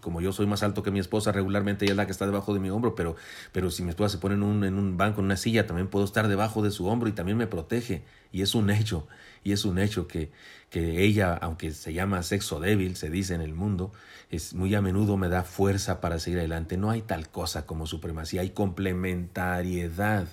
como 0.01 0.21
yo 0.21 0.33
soy 0.33 0.47
más 0.47 0.63
alto 0.63 0.83
que 0.83 0.91
mi 0.91 0.99
esposa, 0.99 1.33
regularmente 1.33 1.85
ella 1.85 1.93
es 1.93 1.97
la 1.97 2.07
que 2.07 2.13
está 2.13 2.27
debajo 2.27 2.53
de 2.53 2.61
mi 2.61 2.69
hombro, 2.71 2.95
pero, 2.95 3.17
pero 3.53 3.71
si 3.71 3.83
mi 3.83 3.91
esposa 3.91 4.11
se 4.11 4.19
pone 4.19 4.35
en 4.35 4.43
un, 4.43 4.65
en 4.65 4.75
un 4.79 4.97
banco, 4.97 5.21
en 5.21 5.27
una 5.27 5.37
silla, 5.37 5.67
también 5.67 5.89
puedo 5.89 6.05
estar 6.05 6.29
debajo 6.29 6.63
de 6.63 6.71
su 6.71 6.87
hombro 6.87 7.09
y 7.09 7.13
también 7.13 7.39
me 7.39 7.47
protege. 7.47 8.03
Y 8.33 8.43
es 8.43 8.55
un 8.55 8.71
hecho, 8.71 9.09
y 9.43 9.53
es 9.53 9.65
un 9.65 9.79
hecho 9.79 10.07
que, 10.07 10.31
que 10.69 11.03
ella, 11.05 11.35
aunque 11.35 11.73
se 11.73 11.93
llama 11.95 12.23
sexo 12.23 12.61
débil, 12.61 12.97
se 12.97 13.11
dice 13.11 13.35
en 13.35 13.41
el 13.41 13.55
mundo, 13.55 13.93
es 14.31 14.55
muy 14.55 14.75
a 14.75 14.83
menudo 14.83 15.17
me 15.17 15.29
da 15.29 15.43
fuerza 15.45 16.01
para 16.01 16.19
seguir 16.19 16.41
adelante. 16.41 16.77
No 16.77 16.91
hay 16.91 17.03
tal 17.03 17.31
cosa 17.31 17.67
como 17.67 17.87
supremacía, 17.87 18.43
hay 18.43 18.51
complementariedad 18.51 20.29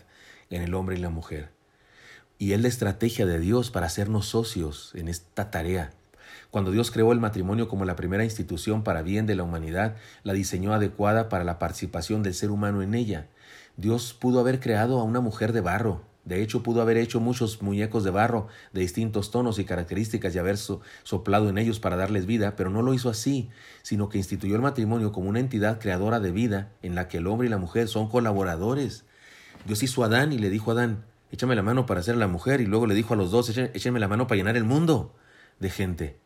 en 0.49 0.61
el 0.61 0.73
hombre 0.73 0.97
y 0.97 0.99
la 0.99 1.09
mujer. 1.09 1.51
y 2.39 2.53
es 2.53 2.61
la 2.61 2.67
estrategia 2.67 3.25
de 3.25 3.39
Dios 3.39 3.71
para 3.71 3.87
hacernos 3.87 4.27
socios 4.27 4.91
en 4.95 5.07
esta 5.07 5.51
tarea. 5.51 5.91
Cuando 6.51 6.71
Dios 6.71 6.91
creó 6.91 7.11
el 7.11 7.19
matrimonio 7.19 7.67
como 7.67 7.85
la 7.85 7.95
primera 7.95 8.23
institución 8.23 8.83
para 8.83 9.01
bien 9.01 9.25
de 9.25 9.35
la 9.35 9.43
humanidad, 9.43 9.95
la 10.23 10.33
diseñó 10.33 10.73
adecuada 10.73 11.29
para 11.29 11.43
la 11.43 11.59
participación 11.59 12.23
del 12.23 12.33
ser 12.33 12.51
humano 12.51 12.81
en 12.81 12.95
ella. 12.95 13.27
Dios 13.75 14.13
pudo 14.13 14.39
haber 14.39 14.59
creado 14.59 14.99
a 14.99 15.03
una 15.03 15.19
mujer 15.19 15.53
de 15.53 15.61
barro, 15.61 16.01
de 16.27 16.41
hecho, 16.41 16.61
pudo 16.61 16.81
haber 16.81 16.97
hecho 16.97 17.21
muchos 17.21 17.61
muñecos 17.61 18.03
de 18.03 18.11
barro 18.11 18.47
de 18.73 18.81
distintos 18.81 19.31
tonos 19.31 19.59
y 19.59 19.63
características 19.63 20.35
y 20.35 20.39
haber 20.39 20.57
soplado 20.57 21.47
en 21.47 21.57
ellos 21.57 21.79
para 21.79 21.95
darles 21.95 22.25
vida, 22.25 22.57
pero 22.57 22.69
no 22.69 22.81
lo 22.81 22.93
hizo 22.93 23.09
así, 23.09 23.49
sino 23.81 24.09
que 24.09 24.17
instituyó 24.17 24.57
el 24.57 24.61
matrimonio 24.61 25.13
como 25.13 25.29
una 25.29 25.39
entidad 25.39 25.79
creadora 25.79 26.19
de 26.19 26.31
vida 26.31 26.73
en 26.81 26.95
la 26.95 27.07
que 27.07 27.19
el 27.19 27.27
hombre 27.27 27.47
y 27.47 27.49
la 27.49 27.57
mujer 27.57 27.87
son 27.87 28.09
colaboradores. 28.09 29.05
Dios 29.65 29.81
hizo 29.83 30.03
a 30.03 30.07
Adán 30.07 30.33
y 30.33 30.37
le 30.37 30.49
dijo 30.49 30.71
a 30.71 30.73
Adán, 30.73 31.05
échame 31.31 31.55
la 31.55 31.63
mano 31.63 31.85
para 31.85 32.03
ser 32.03 32.17
la 32.17 32.27
mujer, 32.27 32.59
y 32.59 32.65
luego 32.65 32.87
le 32.87 32.95
dijo 32.95 33.13
a 33.13 33.17
los 33.17 33.31
dos, 33.31 33.49
échame 33.57 34.01
la 34.01 34.09
mano 34.09 34.27
para 34.27 34.37
llenar 34.37 34.57
el 34.57 34.65
mundo 34.65 35.15
de 35.61 35.69
gente. 35.69 36.17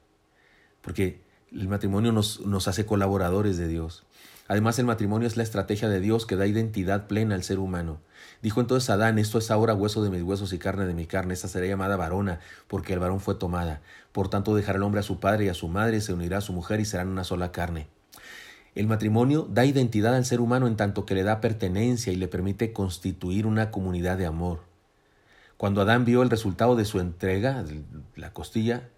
Porque 0.81 1.21
el 1.51 1.67
matrimonio 1.67 2.11
nos, 2.11 2.41
nos 2.41 2.67
hace 2.67 2.85
colaboradores 2.85 3.57
de 3.57 3.67
Dios. 3.67 4.03
Además, 4.47 4.77
el 4.79 4.85
matrimonio 4.85 5.27
es 5.27 5.37
la 5.37 5.43
estrategia 5.43 5.87
de 5.87 6.01
Dios 6.01 6.25
que 6.25 6.35
da 6.35 6.45
identidad 6.45 7.07
plena 7.07 7.35
al 7.35 7.43
ser 7.43 7.59
humano. 7.59 7.99
Dijo 8.41 8.59
entonces 8.59 8.89
Adán, 8.89 9.17
esto 9.19 9.37
es 9.37 9.51
ahora 9.51 9.73
hueso 9.73 10.03
de 10.03 10.09
mis 10.09 10.23
huesos 10.23 10.51
y 10.51 10.59
carne 10.59 10.85
de 10.85 10.93
mi 10.93 11.05
carne, 11.05 11.33
esta 11.33 11.47
será 11.47 11.67
llamada 11.67 11.95
varona, 11.95 12.39
porque 12.67 12.93
el 12.93 12.99
varón 12.99 13.19
fue 13.19 13.35
tomada. 13.35 13.81
Por 14.11 14.29
tanto, 14.29 14.55
dejará 14.55 14.77
el 14.77 14.83
hombre 14.83 14.99
a 14.99 15.03
su 15.03 15.19
padre 15.19 15.45
y 15.45 15.49
a 15.49 15.53
su 15.53 15.67
madre, 15.67 16.01
se 16.01 16.13
unirá 16.13 16.39
a 16.39 16.41
su 16.41 16.51
mujer 16.53 16.79
y 16.79 16.85
serán 16.85 17.07
una 17.07 17.23
sola 17.23 17.51
carne. 17.51 17.87
El 18.73 18.87
matrimonio 18.87 19.47
da 19.49 19.65
identidad 19.65 20.15
al 20.15 20.25
ser 20.25 20.41
humano 20.41 20.67
en 20.67 20.75
tanto 20.75 21.05
que 21.05 21.15
le 21.15 21.23
da 21.23 21.41
pertenencia 21.41 22.11
y 22.11 22.15
le 22.15 22.27
permite 22.27 22.73
constituir 22.73 23.45
una 23.45 23.69
comunidad 23.69 24.17
de 24.17 24.25
amor. 24.25 24.61
Cuando 25.57 25.81
Adán 25.81 26.05
vio 26.05 26.23
el 26.23 26.29
resultado 26.29 26.75
de 26.75 26.85
su 26.85 26.99
entrega, 26.99 27.63
la 28.15 28.33
costilla, 28.33 28.89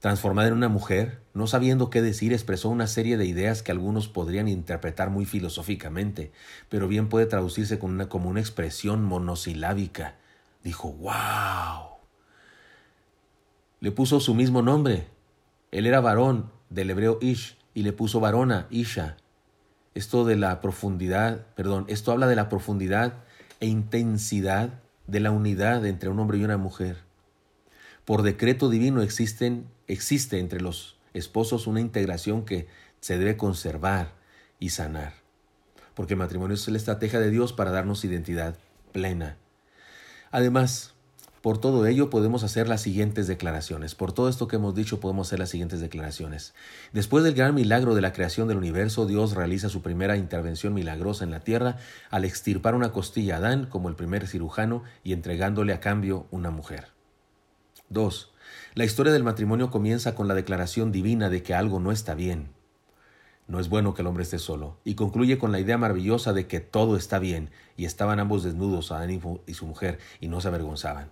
Transformada 0.00 0.48
en 0.48 0.54
una 0.54 0.70
mujer, 0.70 1.20
no 1.34 1.46
sabiendo 1.46 1.90
qué 1.90 2.00
decir, 2.00 2.32
expresó 2.32 2.70
una 2.70 2.86
serie 2.86 3.18
de 3.18 3.26
ideas 3.26 3.62
que 3.62 3.70
algunos 3.70 4.08
podrían 4.08 4.48
interpretar 4.48 5.10
muy 5.10 5.26
filosóficamente, 5.26 6.32
pero 6.70 6.88
bien 6.88 7.10
puede 7.10 7.26
traducirse 7.26 7.78
como 7.78 8.30
una 8.30 8.40
expresión 8.40 9.04
monosilábica. 9.04 10.16
Dijo, 10.64 10.92
¡Wow! 10.92 11.98
Le 13.80 13.92
puso 13.92 14.20
su 14.20 14.34
mismo 14.34 14.62
nombre. 14.62 15.06
Él 15.70 15.86
era 15.86 16.00
varón, 16.00 16.50
del 16.70 16.90
hebreo 16.90 17.18
Ish, 17.20 17.58
y 17.74 17.82
le 17.82 17.92
puso 17.92 18.20
varona, 18.20 18.66
Isha. 18.70 19.18
Esto 19.94 20.24
de 20.24 20.36
la 20.36 20.62
profundidad, 20.62 21.46
perdón, 21.56 21.84
esto 21.88 22.12
habla 22.12 22.26
de 22.26 22.36
la 22.36 22.48
profundidad 22.48 23.14
e 23.60 23.66
intensidad 23.66 24.80
de 25.06 25.20
la 25.20 25.30
unidad 25.30 25.84
entre 25.84 26.08
un 26.08 26.18
hombre 26.20 26.38
y 26.38 26.44
una 26.44 26.56
mujer. 26.56 26.98
Por 28.04 28.22
decreto 28.22 28.70
divino 28.70 29.02
existen, 29.02 29.66
existe 29.92 30.38
entre 30.38 30.60
los 30.60 30.96
esposos 31.14 31.66
una 31.66 31.80
integración 31.80 32.44
que 32.44 32.68
se 33.00 33.18
debe 33.18 33.36
conservar 33.36 34.12
y 34.58 34.70
sanar. 34.70 35.14
Porque 35.94 36.14
el 36.14 36.18
matrimonio 36.18 36.54
es 36.54 36.68
la 36.68 36.76
estrategia 36.76 37.20
de 37.20 37.30
Dios 37.30 37.52
para 37.52 37.70
darnos 37.70 38.04
identidad 38.04 38.56
plena. 38.92 39.36
Además, 40.30 40.94
por 41.42 41.58
todo 41.58 41.86
ello 41.86 42.10
podemos 42.10 42.42
hacer 42.42 42.68
las 42.68 42.82
siguientes 42.82 43.26
declaraciones. 43.26 43.94
Por 43.94 44.12
todo 44.12 44.28
esto 44.28 44.46
que 44.46 44.56
hemos 44.56 44.74
dicho 44.74 45.00
podemos 45.00 45.28
hacer 45.28 45.38
las 45.38 45.48
siguientes 45.48 45.80
declaraciones. 45.80 46.52
Después 46.92 47.24
del 47.24 47.34
gran 47.34 47.54
milagro 47.54 47.94
de 47.94 48.02
la 48.02 48.12
creación 48.12 48.46
del 48.46 48.58
universo, 48.58 49.06
Dios 49.06 49.32
realiza 49.32 49.70
su 49.70 49.80
primera 49.80 50.18
intervención 50.18 50.74
milagrosa 50.74 51.24
en 51.24 51.30
la 51.30 51.40
tierra 51.40 51.78
al 52.10 52.26
extirpar 52.26 52.74
una 52.74 52.92
costilla 52.92 53.36
a 53.36 53.38
Adán 53.38 53.66
como 53.66 53.88
el 53.88 53.96
primer 53.96 54.26
cirujano 54.26 54.82
y 55.02 55.14
entregándole 55.14 55.72
a 55.72 55.80
cambio 55.80 56.26
una 56.30 56.50
mujer. 56.50 56.88
2. 57.88 58.29
La 58.74 58.84
historia 58.84 59.12
del 59.12 59.24
matrimonio 59.24 59.70
comienza 59.70 60.14
con 60.14 60.28
la 60.28 60.34
declaración 60.34 60.92
divina 60.92 61.28
de 61.28 61.42
que 61.42 61.54
algo 61.54 61.80
no 61.80 61.92
está 61.92 62.14
bien. 62.14 62.52
No 63.48 63.58
es 63.58 63.68
bueno 63.68 63.94
que 63.94 64.02
el 64.02 64.06
hombre 64.06 64.22
esté 64.22 64.38
solo, 64.38 64.78
y 64.84 64.94
concluye 64.94 65.38
con 65.38 65.50
la 65.50 65.58
idea 65.58 65.76
maravillosa 65.76 66.32
de 66.32 66.46
que 66.46 66.60
todo 66.60 66.96
está 66.96 67.18
bien, 67.18 67.50
y 67.76 67.84
estaban 67.84 68.20
ambos 68.20 68.44
desnudos, 68.44 68.92
Adán 68.92 69.10
y 69.46 69.54
su 69.54 69.66
mujer, 69.66 69.98
y 70.20 70.28
no 70.28 70.40
se 70.40 70.48
avergonzaban. 70.48 71.10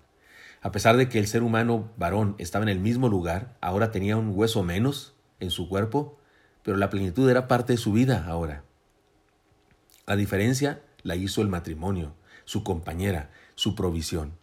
A 0.60 0.72
pesar 0.72 0.96
de 0.96 1.08
que 1.08 1.18
el 1.18 1.26
ser 1.26 1.42
humano 1.42 1.90
varón 1.96 2.34
estaba 2.38 2.64
en 2.64 2.68
el 2.68 2.80
mismo 2.80 3.08
lugar, 3.08 3.56
ahora 3.60 3.90
tenía 3.90 4.16
un 4.16 4.32
hueso 4.34 4.62
menos 4.62 5.14
en 5.40 5.50
su 5.50 5.68
cuerpo, 5.68 6.18
pero 6.62 6.76
la 6.76 6.90
plenitud 6.90 7.28
era 7.30 7.48
parte 7.48 7.72
de 7.72 7.76
su 7.76 7.92
vida 7.92 8.24
ahora. 8.26 8.64
La 10.06 10.16
diferencia 10.16 10.82
la 11.02 11.16
hizo 11.16 11.42
el 11.42 11.48
matrimonio, 11.48 12.14
su 12.44 12.64
compañera, 12.64 13.30
su 13.54 13.74
provisión. 13.74 14.38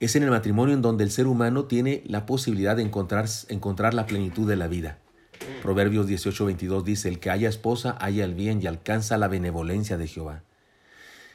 Es 0.00 0.16
en 0.16 0.22
el 0.22 0.30
matrimonio 0.30 0.74
en 0.74 0.80
donde 0.80 1.04
el 1.04 1.10
ser 1.10 1.26
humano 1.26 1.66
tiene 1.66 2.02
la 2.06 2.24
posibilidad 2.24 2.74
de 2.74 2.82
encontrar, 2.82 3.26
encontrar 3.48 3.92
la 3.92 4.06
plenitud 4.06 4.48
de 4.48 4.56
la 4.56 4.66
vida. 4.66 4.98
Proverbios 5.62 6.08
18:22 6.08 6.84
dice, 6.84 7.10
el 7.10 7.18
que 7.18 7.28
haya 7.28 7.50
esposa 7.50 7.98
haya 8.00 8.24
el 8.24 8.34
bien 8.34 8.62
y 8.62 8.66
alcanza 8.66 9.18
la 9.18 9.28
benevolencia 9.28 9.98
de 9.98 10.06
Jehová. 10.06 10.42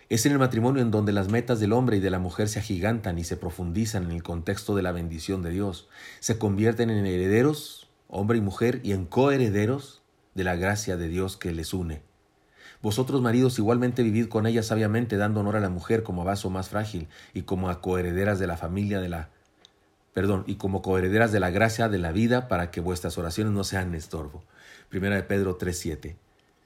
Es 0.10 0.26
en 0.26 0.32
el 0.32 0.40
matrimonio 0.40 0.82
en 0.82 0.90
donde 0.90 1.14
las 1.14 1.30
metas 1.30 1.60
del 1.60 1.74
hombre 1.74 1.98
y 1.98 2.00
de 2.00 2.10
la 2.10 2.18
mujer 2.18 2.50
se 2.50 2.58
agigantan 2.58 3.20
y 3.20 3.24
se 3.24 3.38
profundizan 3.38 4.06
en 4.06 4.12
el 4.12 4.24
contexto 4.24 4.76
de 4.76 4.82
la 4.82 4.92
bendición 4.92 5.44
de 5.44 5.52
Dios. 5.52 5.88
Se 6.20 6.40
convierten 6.40 6.90
en 6.90 7.06
herederos, 7.06 7.88
hombre 8.08 8.40
y 8.40 8.42
mujer, 8.42 8.82
y 8.84 8.94
en 8.94 9.06
coherederos 9.06 10.02
de 10.34 10.44
la 10.44 10.56
gracia 10.56 10.98
de 10.98 11.08
Dios 11.08 11.38
que 11.38 11.52
les 11.52 11.72
une. 11.72 12.02
Vosotros, 12.86 13.20
maridos, 13.20 13.58
igualmente 13.58 14.04
vivid 14.04 14.28
con 14.28 14.46
ella 14.46 14.62
sabiamente, 14.62 15.18
dando 15.18 15.40
honor 15.40 15.56
a 15.56 15.60
la 15.60 15.70
mujer 15.70 16.04
como 16.04 16.22
a 16.22 16.26
vaso 16.26 16.52
más 16.52 16.70
frágil 16.70 17.08
y 17.34 17.42
como 17.42 17.72
a 17.72 17.82
coherederas 17.82 18.38
de 18.38 18.46
la 18.46 18.58
familia 18.58 19.02
de 19.02 19.10
la 19.10 19.32
perdón, 20.14 20.44
y 20.46 20.58
como 20.58 20.84
coherederas 20.84 21.32
de 21.32 21.40
la 21.40 21.50
gracia 21.50 21.90
de 21.90 21.98
la 21.98 22.12
vida 22.12 22.48
para 22.48 22.70
que 22.70 22.82
vuestras 22.82 23.18
oraciones 23.18 23.54
no 23.54 23.64
sean 23.64 23.96
estorbo. 23.96 24.44
Primera 24.88 25.16
de 25.16 25.24
Pedro 25.24 25.58
3:7. 25.58 26.16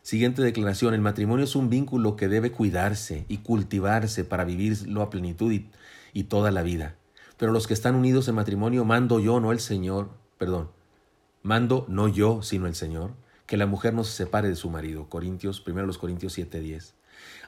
Siguiente 0.01 0.41
declaración, 0.41 0.93
el 0.93 0.99
matrimonio 0.99 1.45
es 1.45 1.55
un 1.55 1.69
vínculo 1.69 2.17
que 2.17 2.27
debe 2.27 2.51
cuidarse 2.51 3.23
y 3.29 3.37
cultivarse 3.37 4.25
para 4.25 4.43
vivirlo 4.43 5.01
a 5.01 5.09
plenitud 5.09 5.53
y, 5.53 5.69
y 6.11 6.25
toda 6.25 6.51
la 6.51 6.63
vida. 6.63 6.95
Pero 7.37 7.53
los 7.53 7.65
que 7.65 7.73
están 7.73 7.95
unidos 7.95 8.27
en 8.27 8.35
matrimonio 8.35 8.83
mando 8.83 9.21
yo, 9.21 9.39
no 9.39 9.53
el 9.53 9.61
Señor, 9.61 10.09
perdón, 10.37 10.69
mando 11.43 11.85
no 11.87 12.09
yo, 12.09 12.41
sino 12.41 12.67
el 12.67 12.75
Señor 12.75 13.11
que 13.49 13.57
la 13.57 13.65
mujer 13.65 13.95
no 13.95 14.03
se 14.03 14.15
separe 14.15 14.47
de 14.47 14.55
su 14.55 14.69
marido. 14.69 15.09
Corintios, 15.09 15.63
1 15.65 15.97
Corintios 15.97 16.37
7:10. 16.37 16.93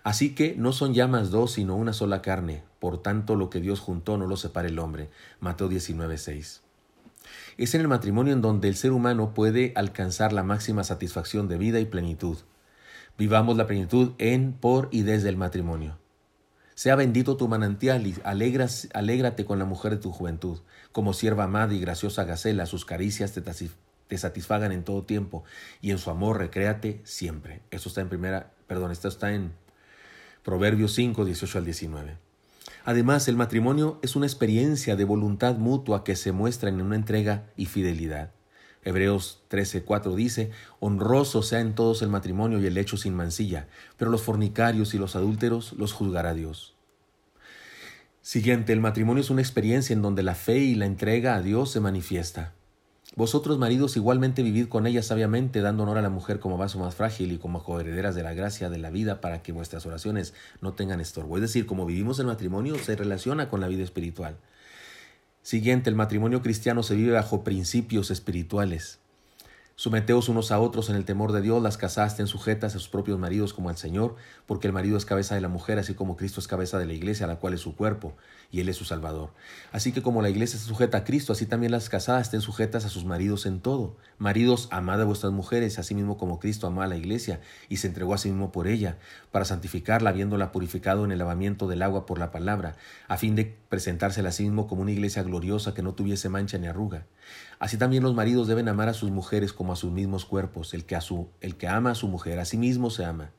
Así 0.02 0.34
que 0.34 0.56
no 0.58 0.72
son 0.72 0.96
ya 0.96 1.08
más 1.08 1.30
dos, 1.30 1.52
sino 1.52 1.76
una 1.76 1.94
sola 1.94 2.24
carne. 2.24 2.64
Por 2.80 3.04
tanto, 3.04 3.36
lo 3.36 3.52
que 3.52 3.62
Dios 3.62 3.80
juntó 3.80 4.18
no 4.18 4.26
lo 4.26 4.36
separe 4.36 4.70
el 4.70 4.80
hombre. 4.80 5.12
Mateo 5.40 5.70
19:6. 5.70 6.62
Es 7.58 7.76
en 7.76 7.82
el 7.82 7.88
matrimonio 7.88 8.34
en 8.34 8.42
donde 8.42 8.68
el 8.68 8.76
ser 8.76 8.94
humano 8.94 9.36
puede 9.36 9.74
alcanzar 9.76 10.34
la 10.34 10.42
máxima 10.42 10.84
satisfacción 10.84 11.48
de 11.48 11.60
vida 11.60 11.80
y 11.80 11.86
plenitud. 11.86 12.40
Vivamos 13.16 13.56
la 13.56 13.68
plenitud 13.68 14.14
en, 14.18 14.54
por 14.54 14.90
y 14.90 15.04
desde 15.04 15.30
el 15.30 15.38
matrimonio. 15.38 16.00
Sea 16.74 16.96
bendito 16.96 17.38
tu 17.38 17.48
manantial 17.48 18.08
y 18.08 18.16
alégrate 18.24 19.46
con 19.46 19.60
la 19.60 19.66
mujer 19.66 19.92
de 19.92 20.02
tu 20.02 20.12
juventud. 20.12 20.62
Como 20.92 21.14
sierva 21.14 21.44
amada 21.44 21.76
y 21.76 21.80
graciosa 21.80 22.24
Gacela, 22.24 22.66
sus 22.66 22.86
caricias 22.86 23.34
te, 23.34 23.42
te 24.12 24.18
satisfagan 24.18 24.74
en 24.74 24.84
todo 24.84 25.04
tiempo 25.04 25.46
y 25.80 25.92
en 25.92 25.98
su 25.98 26.10
amor 26.10 26.38
recréate 26.38 27.00
siempre. 27.06 27.62
Esto 27.72 27.88
está 27.88 28.02
en 28.02 28.10
primera, 28.10 28.52
perdón, 28.68 28.92
esto 28.92 29.08
está 29.08 29.32
en 29.32 29.54
Proverbios 30.44 30.94
5, 30.96 31.24
18 31.24 31.58
al 31.58 31.64
19. 31.64 32.18
Además, 32.84 33.30
el 33.30 33.38
matrimonio 33.38 34.02
es 34.02 34.18
una 34.18 34.26
experiencia 34.26 34.98
de 34.98 35.06
voluntad 35.06 35.56
mutua 35.56 36.04
que 36.04 36.18
se 36.18 36.34
muestra 36.34 36.68
en 36.68 36.82
una 36.82 36.98
entrega 36.98 37.46
y 37.56 37.68
fidelidad. 37.68 38.32
Hebreos 38.84 39.44
13:4 39.50 40.14
dice, 40.14 40.52
honroso 40.82 41.42
sea 41.42 41.62
en 41.62 41.74
todos 41.74 42.02
el 42.02 42.10
matrimonio 42.10 42.60
y 42.60 42.66
el 42.66 42.78
hecho 42.78 42.98
sin 42.98 43.16
mancilla, 43.16 43.70
pero 43.96 44.12
los 44.12 44.24
fornicarios 44.24 44.94
y 44.94 44.98
los 44.98 45.16
adúlteros 45.16 45.72
los 45.78 45.94
juzgará 45.94 46.34
Dios. 46.34 46.76
Siguiente, 48.22 48.74
el 48.74 48.82
matrimonio 48.82 49.22
es 49.22 49.30
una 49.30 49.42
experiencia 49.42 49.94
en 49.94 50.02
donde 50.02 50.22
la 50.22 50.36
fe 50.36 50.58
y 50.58 50.76
la 50.76 50.86
entrega 50.86 51.36
a 51.36 51.42
Dios 51.42 51.72
se 51.72 51.80
manifiesta. 51.80 52.56
Vosotros, 53.16 53.58
maridos, 53.58 53.98
igualmente 53.98 54.42
vivid 54.42 54.70
con 54.70 54.88
ella 54.88 55.04
sabiamente, 55.04 55.60
dando 55.60 55.84
honor 55.84 55.98
a 55.98 56.02
la 56.02 56.10
mujer 56.10 56.40
como 56.40 56.58
vaso 56.58 56.80
más 56.80 56.96
frágil 56.96 57.34
y 57.34 57.38
como 57.38 57.62
coherederas 57.62 58.16
de 58.16 58.24
la 58.24 58.34
gracia 58.34 58.70
de 58.70 58.78
la 58.78 58.90
vida, 58.90 59.20
para 59.20 59.44
que 59.44 59.52
vuestras 59.52 59.86
oraciones 59.86 60.34
no 60.62 60.74
tengan 60.74 61.02
estorbo. 61.02 61.36
Es 61.36 61.42
decir, 61.42 61.66
como 61.66 61.86
vivimos 61.86 62.20
el 62.20 62.28
matrimonio, 62.28 62.78
se 62.80 62.96
relaciona 62.96 63.50
con 63.50 63.60
la 63.60 63.68
vida 63.68 63.84
espiritual. 63.84 64.38
Siguiente, 65.42 65.90
el 65.90 65.98
matrimonio 65.98 66.42
cristiano 66.42 66.84
se 66.84 66.96
vive 66.96 67.12
bajo 67.12 67.44
principios 67.44 68.12
espirituales. 68.12 69.01
Someteos 69.76 70.30
unos 70.30 70.52
a 70.52 70.60
otros 70.60 70.90
en 70.90 70.96
el 70.96 71.06
temor 71.06 71.32
de 71.32 71.42
Dios, 71.42 71.62
las 71.64 71.78
casadas 71.78 72.12
estén 72.12 72.28
sujetas 72.28 72.76
a 72.76 72.80
sus 72.80 72.90
propios 72.90 73.18
maridos 73.18 73.54
como 73.54 73.70
al 73.70 73.78
Señor, 73.78 74.16
porque 74.46 74.68
el 74.68 74.74
marido 74.74 74.96
es 74.96 75.06
cabeza 75.06 75.34
de 75.34 75.42
la 75.42 75.48
mujer, 75.48 75.80
así 75.80 75.96
como 75.96 76.18
Cristo 76.18 76.40
es 76.40 76.48
cabeza 76.48 76.78
de 76.78 76.86
la 76.86 76.94
iglesia, 76.94 77.26
la 77.26 77.38
cual 77.38 77.56
es 77.56 77.62
su 77.62 77.76
cuerpo, 77.76 78.16
y 78.52 78.60
Él 78.60 78.70
es 78.70 78.76
su 78.76 78.86
Salvador. 78.86 79.32
Así 79.72 79.92
que 79.92 80.04
como 80.04 80.22
la 80.22 80.30
iglesia 80.30 80.58
está 80.58 80.68
sujeta 80.68 81.00
a 81.00 81.04
Cristo, 81.04 81.34
así 81.34 81.46
también 81.48 81.72
las 81.72 81.90
casadas 81.90 82.24
estén 82.24 82.42
sujetas 82.42 82.86
a 82.86 82.90
sus 82.90 83.06
maridos 83.06 83.46
en 83.46 83.60
todo. 83.60 83.96
Maridos, 84.20 84.68
amad 84.72 85.02
a 85.02 85.06
vuestras 85.06 85.32
mujeres, 85.32 85.80
así 85.80 85.96
mismo 85.96 86.18
como 86.18 86.40
Cristo 86.40 86.68
amó 86.68 86.84
a 86.84 86.88
la 86.88 86.98
iglesia, 86.98 87.40
y 87.68 87.78
se 87.78 87.88
entregó 87.88 88.14
a 88.14 88.18
sí 88.20 88.30
mismo 88.30 88.52
por 88.52 88.68
ella, 88.68 88.98
para 89.32 89.46
santificarla, 89.46 90.12
habiéndola 90.12 90.52
purificado 90.52 91.06
en 91.06 91.12
el 91.12 91.18
lavamiento 91.18 91.68
del 91.68 91.82
agua 91.82 92.06
por 92.06 92.20
la 92.20 92.32
palabra, 92.32 92.76
a 93.08 93.18
fin 93.18 93.36
de 93.36 93.58
presentársela 93.70 94.30
a 94.30 94.34
sí 94.34 94.44
mismo 94.44 94.68
como 94.68 94.84
una 94.84 94.92
iglesia 94.92 95.24
gloriosa 95.24 95.74
que 95.74 95.82
no 95.82 95.94
tuviese 95.94 96.30
mancha 96.30 96.58
ni 96.58 96.68
arruga. 96.68 97.06
Así 97.62 97.78
también 97.78 98.02
los 98.02 98.16
maridos 98.16 98.48
deben 98.48 98.68
amar 98.70 98.90
a 98.90 98.96
sus 98.96 99.12
mujeres 99.12 99.54
como 99.54 99.72
a 99.72 99.76
sus 99.76 99.92
mismos 99.92 100.26
cuerpos. 100.26 100.74
El 100.74 100.84
que, 100.84 101.68
ama 101.68 101.92
a 101.92 101.96
su 101.96 102.08
mujer, 102.08 102.40
a 102.40 102.46
sí 102.46 102.58
mismo 102.58 102.90
se 102.90 103.06
ama. 103.06 103.30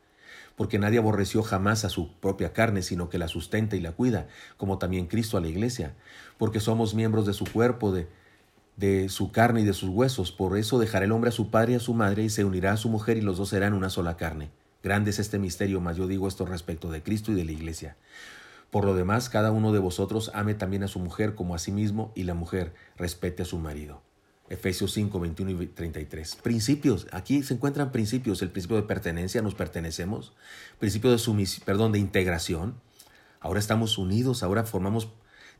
Porque 0.55 0.79
nadie 0.79 1.00
aborreció 1.00 1.43
jamás 1.43 1.85
a 1.85 1.88
su 1.88 2.14
propia 2.21 2.52
carne, 2.52 2.83
sino 2.83 3.09
que 3.09 3.19
la 3.19 3.26
sustenta 3.26 3.75
y 3.75 3.81
la 3.81 3.91
cuida, 3.91 4.29
como 4.57 4.79
también 4.79 5.09
Cristo 5.09 5.38
a 5.38 5.41
la 5.41 5.49
iglesia. 5.49 5.97
Porque 6.38 6.61
somos 6.61 6.95
miembros 6.95 7.26
de 7.26 7.33
su 7.33 7.47
cuerpo, 7.47 7.91
de, 7.91 8.07
de 8.76 9.09
su 9.09 9.33
carne 9.33 9.62
y 9.62 9.64
de 9.64 9.73
sus 9.73 9.88
huesos. 9.88 10.31
Por 10.31 10.57
eso 10.57 10.79
dejará 10.79 11.05
el 11.05 11.11
hombre 11.11 11.31
a 11.31 11.33
su 11.33 11.50
padre 11.50 11.73
y 11.73 11.75
a 11.75 11.81
su 11.81 11.93
madre, 11.93 12.23
y 12.23 12.31
se 12.31 12.45
unirá 12.45 12.75
a 12.75 12.76
su 12.76 12.91
mujer, 12.91 13.17
y 13.17 13.23
los 13.23 13.38
dos 13.38 13.49
serán 13.49 13.75
una 13.75 13.91
sola 13.91 14.17
carne. 14.17 14.52
Grande 14.85 15.11
es 15.11 15.19
este 15.19 15.41
misterio, 15.41 15.81
mas 15.81 15.97
yo 15.97 16.07
digo 16.07 16.29
esto 16.29 16.47
respecto 16.47 16.93
de 16.93 17.02
Cristo 17.02 17.33
y 17.33 17.35
de 17.35 17.45
la 17.45 17.50
iglesia. 17.50 17.97
Por 18.71 18.85
lo 18.85 18.95
demás, 18.95 19.29
cada 19.29 19.50
uno 19.50 19.73
de 19.73 19.81
vosotros 19.81 20.31
ame 20.33 20.55
también 20.55 20.85
a 20.85 20.88
su 20.88 21.00
mujer 21.00 21.35
como 21.35 21.57
a 21.57 21.59
sí 21.59 21.73
mismo, 21.73 22.12
y 22.14 22.23
la 22.23 22.35
mujer 22.35 22.73
respete 22.97 23.43
a 23.43 23.47
su 23.47 23.59
marido. 23.59 24.00
Efesios 24.52 24.92
5, 24.92 25.18
21 25.18 25.62
y 25.62 25.66
33. 25.66 26.37
Principios. 26.37 27.06
Aquí 27.11 27.42
se 27.42 27.54
encuentran 27.54 27.90
principios. 27.90 28.42
El 28.42 28.50
principio 28.50 28.76
de 28.76 28.82
pertenencia, 28.82 29.40
nos 29.40 29.54
pertenecemos. 29.54 30.35
Principio 30.78 31.11
de 31.11 31.16
sumisión, 31.16 31.64
perdón, 31.64 31.92
de 31.92 31.99
integración. 31.99 32.75
Ahora 33.40 33.61
estamos 33.61 33.97
unidos, 33.97 34.42
ahora 34.42 34.64
formamos... 34.64 35.09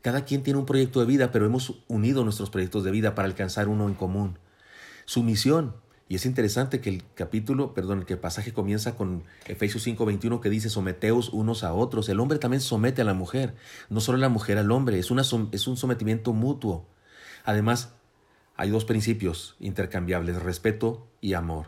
Cada 0.03 0.25
quien 0.25 0.43
tiene 0.43 0.59
un 0.59 0.67
proyecto 0.67 0.99
de 0.99 1.07
vida, 1.07 1.31
pero 1.31 1.45
hemos 1.45 1.81
unido 1.87 2.23
nuestros 2.23 2.51
proyectos 2.51 2.83
de 2.83 2.91
vida 2.91 3.15
para 3.15 3.27
alcanzar 3.27 3.67
uno 3.67 3.87
en 3.87 3.95
común. 3.95 4.37
Sumisión. 5.05 5.75
Y 6.07 6.15
es 6.15 6.27
interesante 6.27 6.79
que 6.79 6.89
el 6.89 7.03
capítulo, 7.15 7.73
perdón, 7.73 8.03
que 8.05 8.13
el 8.13 8.19
pasaje 8.19 8.53
comienza 8.53 8.95
con 8.95 9.23
Efesios 9.47 9.81
5, 9.83 10.05
21 10.05 10.39
que 10.39 10.51
dice 10.51 10.69
someteos 10.69 11.29
unos 11.29 11.63
a 11.63 11.73
otros. 11.73 12.09
El 12.09 12.19
hombre 12.19 12.37
también 12.37 12.61
somete 12.61 13.01
a 13.01 13.05
la 13.05 13.15
mujer, 13.15 13.55
no 13.89 14.01
solo 14.01 14.19
la 14.19 14.29
mujer 14.29 14.59
al 14.59 14.69
hombre, 14.69 14.99
es, 14.99 15.09
una, 15.09 15.23
es 15.51 15.67
un 15.67 15.77
sometimiento 15.77 16.33
mutuo. 16.33 16.85
Además, 17.45 17.93
hay 18.55 18.69
dos 18.69 18.85
principios 18.85 19.55
intercambiables, 19.59 20.41
respeto 20.41 21.07
y 21.21 21.33
amor. 21.33 21.67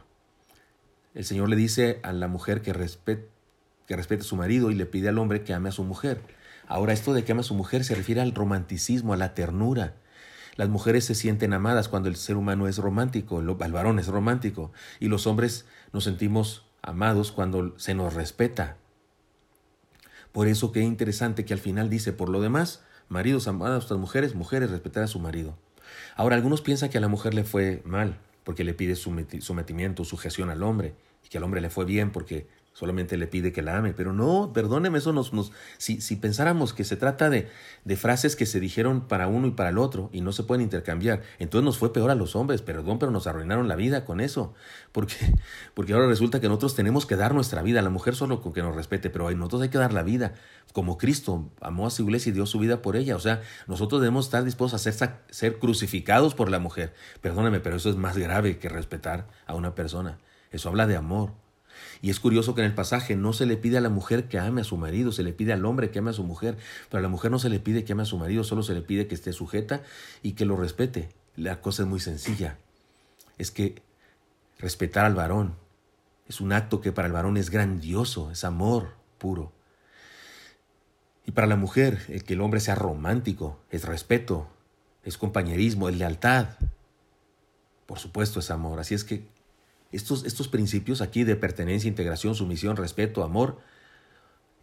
El 1.14 1.26
Señor 1.26 1.50
le 1.50 1.56
dice 1.56 2.00
a 2.04 2.14
la 2.14 2.28
mujer 2.28 2.62
que 2.62 2.74
respete, 2.74 3.30
a 3.90 4.24
su 4.24 4.36
marido 4.36 4.70
y 4.70 4.76
le 4.76 4.86
pide 4.86 5.10
al 5.10 5.18
hombre 5.18 5.44
que 5.44 5.54
ame 5.54 5.70
a 5.70 5.72
su 5.72 5.84
mujer. 5.84 6.22
Ahora 6.68 6.94
esto 6.94 7.14
de 7.14 7.24
que 7.24 7.32
ama 7.32 7.42
a 7.42 7.44
su 7.44 7.56
mujer 7.56 7.84
se 7.84 7.96
refiere 7.96 8.22
al 8.22 8.34
romanticismo, 8.34 9.14
a 9.14 9.18
la 9.18 9.34
ternura. 9.34 9.96
Las 10.56 10.70
mujeres 10.70 11.06
se 11.06 11.16
sienten 11.16 11.54
amadas 11.54 11.90
cuando 11.90 12.10
el 12.10 12.16
ser 12.16 12.38
humano 12.38 12.68
es 12.68 12.78
romántico, 12.78 13.40
el 13.40 13.48
varón 13.48 14.00
es 14.00 14.08
romántico, 14.08 14.72
y 15.00 15.08
los 15.08 15.28
hombres 15.28 15.66
nos 15.92 16.06
sentimos 16.06 16.66
amados 16.82 17.32
cuando 17.32 17.78
se 17.78 17.94
nos 17.94 18.14
respeta. 18.14 18.78
Por 20.32 20.48
eso 20.48 20.72
qué 20.72 20.82
interesante 20.82 21.46
que 21.46 21.54
al 21.54 21.60
final 21.60 21.90
dice, 21.90 22.14
por 22.14 22.30
lo 22.30 22.42
demás, 22.42 22.84
maridos 23.10 23.48
amados 23.48 23.72
a 23.72 23.76
nuestras 23.76 24.00
mujeres, 24.00 24.36
mujeres 24.36 24.70
respetar 24.70 25.04
a 25.04 25.08
su 25.08 25.20
marido. 25.20 25.58
Ahora, 26.16 26.36
algunos 26.36 26.62
piensan 26.62 26.90
que 26.90 26.98
a 26.98 27.02
la 27.02 27.08
mujer 27.08 27.34
le 27.34 27.44
fue 27.44 27.82
mal 27.86 28.20
porque 28.44 28.64
le 28.64 28.74
pide 28.74 28.96
sometimiento, 28.96 30.06
sujeción 30.06 30.50
al 30.50 30.64
hombre, 30.64 30.94
y 31.26 31.30
que 31.30 31.38
al 31.40 31.44
hombre 31.44 31.62
le 31.62 31.70
fue 31.72 31.84
bien 31.84 32.12
porque 32.12 32.48
solamente 32.76 33.16
le 33.16 33.26
pide 33.26 33.54
que 33.54 33.62
la 33.62 33.78
ame. 33.78 33.94
Pero 33.94 34.12
no, 34.12 34.52
perdóneme, 34.54 34.98
eso 34.98 35.14
nos... 35.14 35.34
nos 35.34 35.54
si, 35.78 36.02
si 36.02 36.18
pensáramos 36.18 36.74
que 36.74 36.84
se 36.84 36.98
trata 36.98 37.30
de, 37.30 37.48
de 37.86 37.96
frases 37.96 38.36
que 38.36 38.46
se 38.46 38.60
dijeron 38.60 39.08
para 39.08 39.28
uno 39.28 39.48
y 39.48 39.52
para 39.52 39.70
el 39.70 39.78
otro 39.78 40.10
y 40.12 40.20
no 40.20 40.34
se 40.34 40.44
pueden 40.44 40.62
intercambiar, 40.62 41.22
entonces 41.40 41.64
nos 41.64 41.78
fue 41.78 41.94
peor 41.94 42.12
a 42.12 42.16
los 42.16 42.36
hombres, 42.36 42.62
perdón, 42.62 43.00
pero 43.00 43.12
nos 43.14 43.28
arruinaron 43.28 43.70
la 43.70 43.78
vida 43.78 44.04
con 44.04 44.20
eso. 44.20 44.54
Porque, 44.92 45.16
porque 45.74 45.94
ahora 45.94 46.08
resulta 46.08 46.42
que 46.42 46.50
nosotros 46.50 46.76
tenemos 46.76 47.06
que 47.06 47.16
dar 47.16 47.34
nuestra 47.34 47.62
vida, 47.62 47.80
a 47.80 47.82
la 47.84 47.90
mujer 47.90 48.14
solo 48.16 48.42
con 48.42 48.52
que 48.52 48.62
nos 48.62 48.76
respete, 48.76 49.10
pero 49.10 49.32
nosotros 49.32 49.62
hay 49.62 49.70
que 49.70 49.78
dar 49.78 49.94
la 49.94 50.04
vida. 50.04 50.34
Como 50.74 50.98
Cristo 50.98 51.50
amó 51.62 51.88
a 51.88 51.90
su 51.90 52.04
iglesia 52.04 52.32
y 52.32 52.34
dio 52.34 52.46
su 52.46 52.60
vida 52.60 52.82
por 52.82 52.98
ella. 52.98 53.16
O 53.16 53.20
sea, 53.22 53.42
nosotros 53.68 54.02
debemos 54.02 54.26
estar 54.26 54.44
dispuestos 54.44 54.86
a 54.86 54.92
ser, 54.92 55.12
ser 55.30 55.60
crucificados 55.60 56.36
por 56.36 56.50
la 56.50 56.60
mujer. 56.60 56.94
Perdóneme, 57.22 57.62
pero 57.62 57.78
eso 57.78 57.90
es 57.90 57.96
más 57.96 58.18
grave 58.18 58.58
que 58.58 58.68
respetar 58.68 59.28
a 59.46 59.56
una 59.56 59.76
persona. 59.76 60.20
Eso 60.52 60.68
habla 60.68 60.88
de 60.88 60.98
amor. 60.98 61.45
Y 62.02 62.10
es 62.10 62.20
curioso 62.20 62.56
que 62.56 62.62
en 62.62 62.68
el 62.68 62.76
pasaje 62.76 63.16
no 63.16 63.34
se 63.34 63.46
le 63.46 63.58
pide 63.58 63.78
a 63.78 63.82
la 63.82 63.90
mujer 63.90 64.28
que 64.28 64.40
ame 64.40 64.62
a 64.62 64.64
su 64.64 64.78
marido, 64.78 65.12
se 65.12 65.24
le 65.24 65.34
pide 65.34 65.54
al 65.54 65.66
hombre 65.66 65.92
que 65.92 66.00
ame 66.00 66.12
a 66.12 66.14
su 66.14 66.24
mujer, 66.24 66.58
pero 66.90 67.00
a 67.00 67.02
la 67.02 67.10
mujer 67.10 67.32
no 67.32 67.40
se 67.40 67.50
le 67.50 67.60
pide 67.60 67.84
que 67.84 67.94
ame 67.94 68.04
a 68.04 68.06
su 68.06 68.18
marido, 68.18 68.44
solo 68.44 68.64
se 68.64 68.74
le 68.74 68.82
pide 68.82 69.08
que 69.08 69.16
esté 69.16 69.34
sujeta 69.34 69.82
y 70.22 70.34
que 70.34 70.46
lo 70.46 70.56
respete. 70.56 71.10
La 71.36 71.62
cosa 71.62 71.84
es 71.84 71.90
muy 71.90 72.00
sencilla. 72.00 72.58
Es 73.38 73.52
que 73.52 73.82
respetar 74.60 75.06
al 75.06 75.16
varón 75.16 75.56
es 76.28 76.42
un 76.42 76.54
acto 76.54 76.82
que 76.82 76.92
para 76.92 77.08
el 77.08 77.14
varón 77.14 77.38
es 77.38 77.50
grandioso, 77.50 78.32
es 78.32 78.44
amor 78.44 78.96
puro. 79.18 79.52
Y 81.26 81.32
para 81.32 81.48
la 81.48 81.56
mujer, 81.56 82.00
el 82.10 82.24
que 82.24 82.34
el 82.34 82.42
hombre 82.42 82.60
sea 82.60 82.76
romántico, 82.76 83.60
es 83.70 83.84
respeto, 83.86 84.48
es 85.04 85.18
compañerismo, 85.18 85.90
es 85.90 85.98
lealtad. 85.98 86.50
Por 87.86 88.00
supuesto, 88.00 88.40
es 88.40 88.52
amor. 88.52 88.80
Así 88.80 88.94
es 88.94 89.04
que 89.04 89.28
estos, 89.92 90.26
estos 90.26 90.48
principios 90.48 91.02
aquí 91.02 91.24
de 91.24 91.36
pertenencia, 91.36 91.88
integración, 91.88 92.36
sumisión, 92.36 92.76
respeto, 92.76 93.24
amor, 93.24 93.60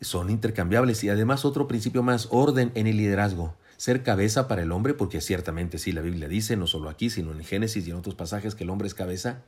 son 0.00 0.30
intercambiables. 0.30 1.04
Y 1.04 1.08
además 1.08 1.44
otro 1.44 1.68
principio 1.68 2.02
más, 2.02 2.28
orden 2.30 2.72
en 2.74 2.86
el 2.86 2.96
liderazgo. 2.96 3.54
Ser 3.76 4.02
cabeza 4.02 4.46
para 4.46 4.62
el 4.62 4.72
hombre, 4.72 4.94
porque 4.94 5.20
ciertamente 5.20 5.78
sí, 5.78 5.92
la 5.92 6.02
Biblia 6.02 6.28
dice, 6.28 6.56
no 6.56 6.66
solo 6.66 6.88
aquí, 6.88 7.10
sino 7.10 7.32
en 7.32 7.42
Génesis 7.42 7.86
y 7.86 7.90
en 7.90 7.96
otros 7.96 8.14
pasajes, 8.14 8.54
que 8.54 8.64
el 8.64 8.70
hombre 8.70 8.86
es 8.86 8.94
cabeza. 8.94 9.42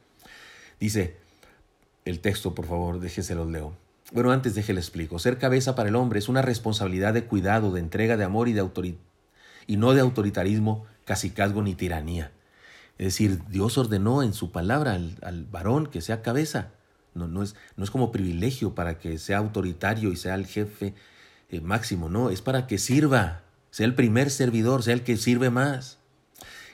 Dice 0.81 1.17
el 2.05 2.21
texto, 2.21 2.55
por 2.55 2.67
favor, 2.67 3.01
déjeselo 3.01 3.49
leo. 3.49 3.77
Bueno, 4.13 4.33
antes 4.33 4.55
déjele 4.55 4.81
explico. 4.81 5.19
Ser 5.19 5.39
cabeza 5.39 5.75
para 5.75 5.89
el 5.89 5.97
hombre 5.97 6.19
es 6.19 6.29
una 6.29 6.43
responsabilidad 6.43 7.15
de 7.15 7.25
cuidado, 7.25 7.73
de 7.73 7.81
entrega 7.81 8.17
de 8.17 8.25
amor 8.25 8.49
y, 8.49 8.53
de 8.53 8.97
y 9.67 9.77
no 9.77 9.95
de 9.95 10.01
autoritarismo, 10.01 10.85
casicazgo 11.05 11.63
ni 11.63 11.75
tiranía. 11.75 12.33
Es 12.99 13.07
decir, 13.07 13.43
Dios 13.49 13.77
ordenó 13.77 14.23
en 14.23 14.35
su 14.35 14.53
palabra 14.53 14.93
al, 14.93 15.47
varón 15.51 15.87
que 15.87 16.01
sea 16.01 16.23
cabeza. 16.23 16.71
No, 17.15 17.43
es, 17.43 17.55
no 17.77 17.85
es 17.85 17.91
como 17.91 18.11
privilegio 18.11 18.75
para 18.75 18.99
que 18.99 19.19
sea 19.19 19.39
autoritario 19.39 20.11
y 20.11 20.17
sea 20.17 20.35
el 20.35 20.47
jefe 20.47 20.95
eh, 21.49 21.61
máximo, 21.61 22.09
no, 22.09 22.31
es 22.31 22.43
para 22.43 22.67
que 22.67 22.79
sirva, 22.79 23.43
sea 23.71 23.87
el 23.87 23.95
primer 23.95 24.31
servidor, 24.31 24.83
sea 24.83 24.95
el 24.95 25.03
que 25.03 25.17
sirve 25.17 25.51
más. 25.51 25.99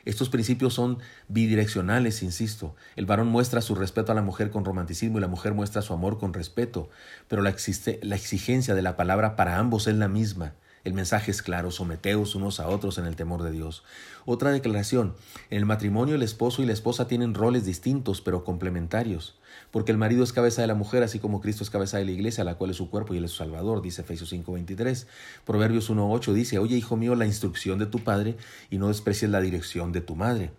Estos 0.07 0.31
principios 0.31 0.73
son 0.73 0.99
bidireccionales, 1.29 2.23
insisto. 2.23 2.75
El 2.97 3.05
varón 3.05 3.29
muestra 3.29 3.61
su 3.61 3.75
respeto 3.75 4.13
a 4.13 4.15
la 4.15 4.23
mujer 4.23 4.51
con 4.51 4.65
romanticismo 4.65 5.19
y 5.19 5.21
la 5.21 5.29
mujer 5.29 5.53
muestra 5.53 5.83
su 5.83 5.93
amor 5.93 6.19
con 6.19 6.33
respeto, 6.33 6.89
pero 7.29 7.43
la 7.43 7.51
exigencia 7.51 8.75
de 8.75 8.83
la 8.83 8.97
palabra 8.97 9.37
para 9.37 9.59
ambos 9.59 9.87
es 9.87 9.97
la 9.97 10.09
misma. 10.09 10.55
El 10.83 10.95
mensaje 10.95 11.31
es 11.31 11.43
claro, 11.43 11.71
someteos 11.71 12.35
unos 12.35 12.59
a 12.59 12.69
otros 12.69 12.97
en 12.97 13.05
el 13.05 13.15
temor 13.15 13.43
de 13.43 13.51
Dios. 13.51 13.83
Otra 14.25 14.51
declaración, 14.51 15.15
en 15.51 15.59
el 15.59 15.67
matrimonio 15.67 16.15
el 16.15 16.23
esposo 16.23 16.63
y 16.63 16.67
la 16.67 16.73
esposa 16.73 17.07
tienen 17.07 17.35
roles 17.35 17.67
distintos 17.67 18.23
pero 18.23 18.45
complementarios, 18.45 19.39
porque 19.71 19.93
el 19.93 19.99
marido 19.99 20.25
es 20.25 20.33
cabeza 20.33 20.63
de 20.63 20.69
la 20.69 20.75
mujer, 20.75 21.03
así 21.03 21.19
como 21.19 21.41
Cristo 21.41 21.65
es 21.65 21.71
cabeza 21.71 21.99
de 21.99 22.07
la 22.07 22.13
iglesia, 22.13 22.45
la 22.45 22.55
cual 22.55 22.71
es 22.71 22.79
su 22.79 22.89
cuerpo 22.89 23.13
y 23.13 23.19
él 23.19 23.25
es 23.25 23.33
su 23.33 23.39
Salvador, 23.39 23.83
dice 23.83 24.01
Efesios 24.01 24.33
5:23. 24.33 25.07
Proverbios 25.45 25.91
1:8 25.91 26.33
dice, 26.33 26.59
oye 26.59 26.77
hijo 26.77 26.97
mío, 26.97 27.15
la 27.15 27.27
instrucción 27.27 27.79
de 27.79 27.87
tu 27.87 28.03
padre 28.03 28.37
y 28.71 28.79
no 28.79 28.89
desprecies 28.89 29.31
la 29.31 29.41
dirección 29.41 29.93
de 29.93 30.01
tu 30.01 30.17
madre. 30.17 30.51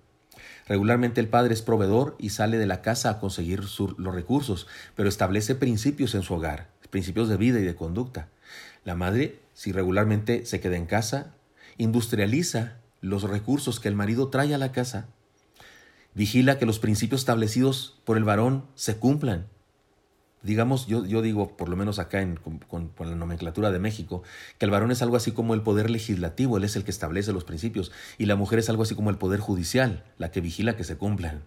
Regularmente 0.68 1.20
el 1.20 1.28
padre 1.28 1.54
es 1.54 1.62
proveedor 1.62 2.16
y 2.20 2.30
sale 2.30 2.58
de 2.58 2.68
la 2.68 2.82
casa 2.82 3.10
a 3.10 3.20
conseguir 3.20 3.62
los 3.62 4.16
recursos, 4.16 4.68
pero 4.96 5.10
establece 5.10 5.56
principios 5.56 6.16
en 6.16 6.22
su 6.22 6.36
hogar, 6.36 6.70
principios 6.90 7.28
de 7.28 7.38
vida 7.38 7.60
y 7.60 7.64
de 7.64 7.76
conducta. 7.76 8.30
La 8.86 8.96
madre, 8.96 9.41
si 9.54 9.72
regularmente 9.72 10.46
se 10.46 10.60
queda 10.60 10.78
en 10.78 10.86
casa, 10.86 11.36
industrializa 11.78 12.78
los 13.02 13.24
recursos 13.24 13.80
que 13.80 13.88
el 13.88 13.96
marido 13.96 14.30
trae 14.30 14.54
a 14.54 14.58
la 14.58 14.72
casa, 14.72 15.08
vigila 16.14 16.58
que 16.58 16.66
los 16.66 16.80
principios 16.80 17.22
establecidos 17.22 18.00
por 18.06 18.18
el 18.18 18.24
varón 18.24 18.66
se 18.76 18.98
cumplan. 18.98 19.48
Digamos, 20.44 20.88
yo, 20.88 21.06
yo 21.06 21.22
digo, 21.22 21.56
por 21.56 21.70
lo 21.70 21.76
menos 21.76 22.00
acá 22.00 22.22
en, 22.22 22.36
con, 22.36 22.58
con, 22.90 23.10
la 23.10 23.16
nomenclatura 23.16 23.72
de 23.72 23.78
México, 23.78 24.24
que 24.58 24.66
el 24.66 24.72
varón 24.72 24.92
es 24.92 25.02
algo 25.04 25.16
así 25.16 25.32
como 25.32 25.54
el 25.54 25.62
poder 25.62 25.90
legislativo, 25.90 26.58
él 26.58 26.64
es 26.64 26.76
el 26.76 26.84
que 26.84 26.92
establece 26.92 27.32
los 27.32 27.44
principios, 27.44 27.92
y 28.18 28.26
la 28.26 28.36
mujer 28.36 28.60
es 28.60 28.70
algo 28.70 28.84
así 28.84 28.96
como 28.96 29.12
el 29.12 29.18
poder 29.18 29.40
judicial, 29.40 30.04
la 30.18 30.32
que 30.32 30.42
vigila 30.42 30.76
que 30.76 30.84
se 30.84 30.98
cumplan. 30.98 31.44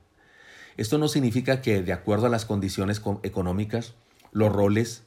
Esto 0.76 0.98
no 0.98 1.08
significa 1.08 1.60
que, 1.60 1.82
de 1.82 1.92
acuerdo 1.92 2.26
a 2.26 2.30
las 2.30 2.44
condiciones 2.44 3.02
económicas, 3.22 3.94
los 4.32 4.52
roles 4.52 5.02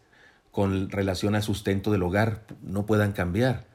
con 0.57 0.89
relación 0.89 1.35
al 1.35 1.43
sustento 1.43 1.91
del 1.91 2.01
hogar 2.01 2.47
no 2.63 2.87
puedan 2.87 3.11
cambiar. 3.11 3.67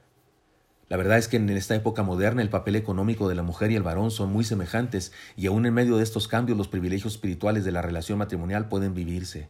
La 0.88 0.96
verdad 0.96 1.16
es 1.16 1.28
que 1.28 1.36
en 1.36 1.48
esta 1.50 1.76
época 1.76 2.02
moderna 2.02 2.42
el 2.42 2.48
papel 2.48 2.74
económico 2.74 3.28
de 3.28 3.36
la 3.36 3.44
mujer 3.44 3.70
y 3.70 3.76
el 3.76 3.84
varón 3.84 4.10
son 4.10 4.32
muy 4.32 4.42
semejantes 4.42 5.12
y 5.36 5.46
aún 5.46 5.64
en 5.64 5.74
medio 5.74 5.96
de 5.96 6.02
estos 6.02 6.26
cambios 6.26 6.58
los 6.58 6.66
privilegios 6.66 7.12
espirituales 7.12 7.64
de 7.64 7.70
la 7.70 7.82
relación 7.82 8.18
matrimonial 8.18 8.68
pueden 8.68 8.94
vivirse. 8.94 9.48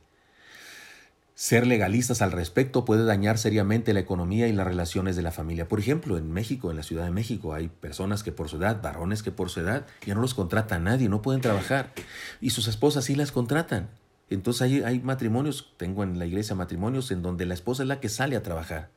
Ser 1.35 1.67
legalistas 1.67 2.21
al 2.21 2.33
respecto 2.33 2.85
puede 2.85 3.07
dañar 3.07 3.39
seriamente 3.39 3.95
la 3.95 4.01
economía 4.01 4.47
y 4.47 4.53
las 4.53 4.67
relaciones 4.67 5.17
de 5.17 5.23
la 5.23 5.33
familia. 5.33 5.69
Por 5.69 5.81
ejemplo, 5.81 6.19
en 6.19 6.31
México, 6.31 6.71
en 6.71 6.77
la 6.77 6.83
Ciudad 6.83 7.07
de 7.07 7.13
México, 7.13 7.55
hay 7.55 7.69
personas 7.69 8.23
que 8.23 8.33
por 8.33 8.51
su 8.51 8.59
edad, 8.59 8.83
varones 8.83 9.23
que 9.23 9.33
por 9.33 9.49
su 9.49 9.61
edad, 9.61 9.87
ya 10.07 10.15
no 10.15 10.21
los 10.21 10.35
contrata 10.35 10.79
nadie, 10.79 11.09
no 11.09 11.23
pueden 11.23 11.41
trabajar. 11.41 11.95
Y 12.43 12.51
sus 12.51 12.69
esposas 12.69 13.07
sí 13.07 13.15
las 13.15 13.33
contratan. 13.33 13.89
Entonces 14.35 14.63
hay, 14.63 14.83
hay 14.83 15.01
matrimonios, 15.01 15.75
tengo 15.77 16.03
en 16.03 16.19
la 16.19 16.27
iglesia 16.27 16.55
matrimonios 16.55 17.11
en 17.11 17.23
donde 17.23 17.47
la 17.47 17.55
esposa 17.55 17.83
es 17.83 17.89
la 17.89 18.01
que 18.01 18.09
sale 18.09 18.37
a 18.37 18.43
trabajar 18.43 18.91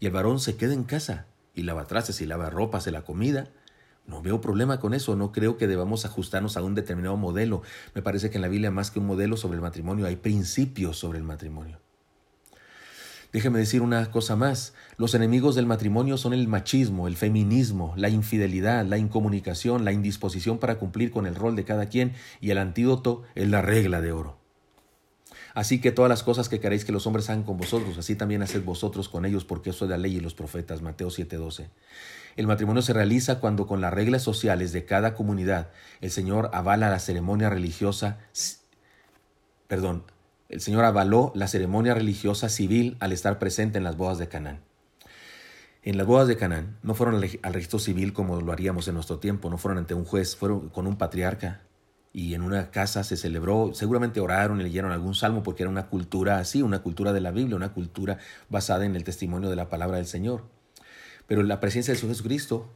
y 0.00 0.06
el 0.06 0.12
varón 0.12 0.40
se 0.40 0.56
queda 0.56 0.74
en 0.74 0.84
casa 0.84 1.26
y 1.54 1.62
lava 1.62 1.86
trastes 1.86 2.20
y 2.20 2.26
lava 2.26 2.50
ropa, 2.50 2.78
hace 2.78 2.90
la 2.90 3.02
comida. 3.02 3.48
No 4.06 4.22
veo 4.22 4.40
problema 4.40 4.78
con 4.78 4.94
eso, 4.94 5.16
no 5.16 5.32
creo 5.32 5.56
que 5.56 5.66
debamos 5.66 6.04
ajustarnos 6.04 6.56
a 6.56 6.62
un 6.62 6.74
determinado 6.74 7.16
modelo. 7.16 7.62
Me 7.94 8.02
parece 8.02 8.30
que 8.30 8.36
en 8.36 8.42
la 8.42 8.48
Biblia 8.48 8.70
más 8.70 8.90
que 8.90 9.00
un 9.00 9.06
modelo 9.06 9.36
sobre 9.36 9.56
el 9.56 9.62
matrimonio 9.62 10.06
hay 10.06 10.16
principios 10.16 10.98
sobre 10.98 11.18
el 11.18 11.24
matrimonio. 11.24 11.80
Déjeme 13.32 13.58
decir 13.58 13.82
una 13.82 14.10
cosa 14.12 14.36
más. 14.36 14.74
Los 14.96 15.14
enemigos 15.14 15.56
del 15.56 15.66
matrimonio 15.66 16.16
son 16.16 16.32
el 16.32 16.46
machismo, 16.46 17.08
el 17.08 17.16
feminismo, 17.16 17.94
la 17.96 18.08
infidelidad, 18.08 18.84
la 18.86 18.98
incomunicación, 18.98 19.84
la 19.84 19.92
indisposición 19.92 20.58
para 20.58 20.78
cumplir 20.78 21.10
con 21.10 21.26
el 21.26 21.34
rol 21.34 21.56
de 21.56 21.64
cada 21.64 21.86
quien 21.88 22.12
y 22.40 22.50
el 22.50 22.58
antídoto 22.58 23.24
es 23.34 23.48
la 23.50 23.60
regla 23.60 24.00
de 24.00 24.12
oro. 24.12 24.45
Así 25.56 25.80
que 25.80 25.90
todas 25.90 26.10
las 26.10 26.22
cosas 26.22 26.50
que 26.50 26.60
queréis 26.60 26.84
que 26.84 26.92
los 26.92 27.06
hombres 27.06 27.30
hagan 27.30 27.42
con 27.42 27.56
vosotros, 27.56 27.96
así 27.96 28.14
también 28.14 28.42
haced 28.42 28.62
vosotros 28.62 29.08
con 29.08 29.24
ellos, 29.24 29.46
porque 29.46 29.70
eso 29.70 29.86
es 29.86 29.90
la 29.90 29.96
ley 29.96 30.16
y 30.16 30.20
los 30.20 30.34
profetas. 30.34 30.82
Mateo 30.82 31.08
7:12. 31.08 31.70
El 32.36 32.46
matrimonio 32.46 32.82
se 32.82 32.92
realiza 32.92 33.40
cuando 33.40 33.66
con 33.66 33.80
las 33.80 33.94
reglas 33.94 34.22
sociales 34.22 34.74
de 34.74 34.84
cada 34.84 35.14
comunidad 35.14 35.70
el 36.02 36.10
Señor 36.10 36.50
avala 36.52 36.90
la 36.90 36.98
ceremonia 36.98 37.48
religiosa, 37.48 38.18
perdón, 39.66 40.04
el 40.50 40.60
Señor 40.60 40.84
avaló 40.84 41.32
la 41.34 41.48
ceremonia 41.48 41.94
religiosa 41.94 42.50
civil 42.50 42.98
al 43.00 43.12
estar 43.12 43.38
presente 43.38 43.78
en 43.78 43.84
las 43.84 43.96
bodas 43.96 44.18
de 44.18 44.28
Canaán. 44.28 44.60
En 45.82 45.96
las 45.96 46.06
bodas 46.06 46.28
de 46.28 46.36
Canaán 46.36 46.76
no 46.82 46.94
fueron 46.94 47.14
al 47.14 47.54
registro 47.54 47.78
civil 47.78 48.12
como 48.12 48.42
lo 48.42 48.52
haríamos 48.52 48.88
en 48.88 48.94
nuestro 48.94 49.20
tiempo, 49.20 49.48
no 49.48 49.56
fueron 49.56 49.78
ante 49.78 49.94
un 49.94 50.04
juez, 50.04 50.36
fueron 50.36 50.68
con 50.68 50.86
un 50.86 50.98
patriarca 50.98 51.62
y 52.16 52.32
en 52.32 52.40
una 52.40 52.70
casa 52.70 53.04
se 53.04 53.14
celebró, 53.18 53.72
seguramente 53.74 54.20
oraron 54.20 54.58
y 54.58 54.64
leyeron 54.64 54.90
algún 54.90 55.14
salmo 55.14 55.42
porque 55.42 55.64
era 55.64 55.70
una 55.70 55.88
cultura 55.88 56.38
así, 56.38 56.62
una 56.62 56.78
cultura 56.78 57.12
de 57.12 57.20
la 57.20 57.30
Biblia, 57.30 57.56
una 57.56 57.74
cultura 57.74 58.16
basada 58.48 58.86
en 58.86 58.96
el 58.96 59.04
testimonio 59.04 59.50
de 59.50 59.56
la 59.56 59.68
palabra 59.68 59.98
del 59.98 60.06
Señor. 60.06 60.42
Pero 61.26 61.42
la 61.42 61.60
presencia 61.60 61.92
de 61.92 62.00
Jesucristo 62.00 62.70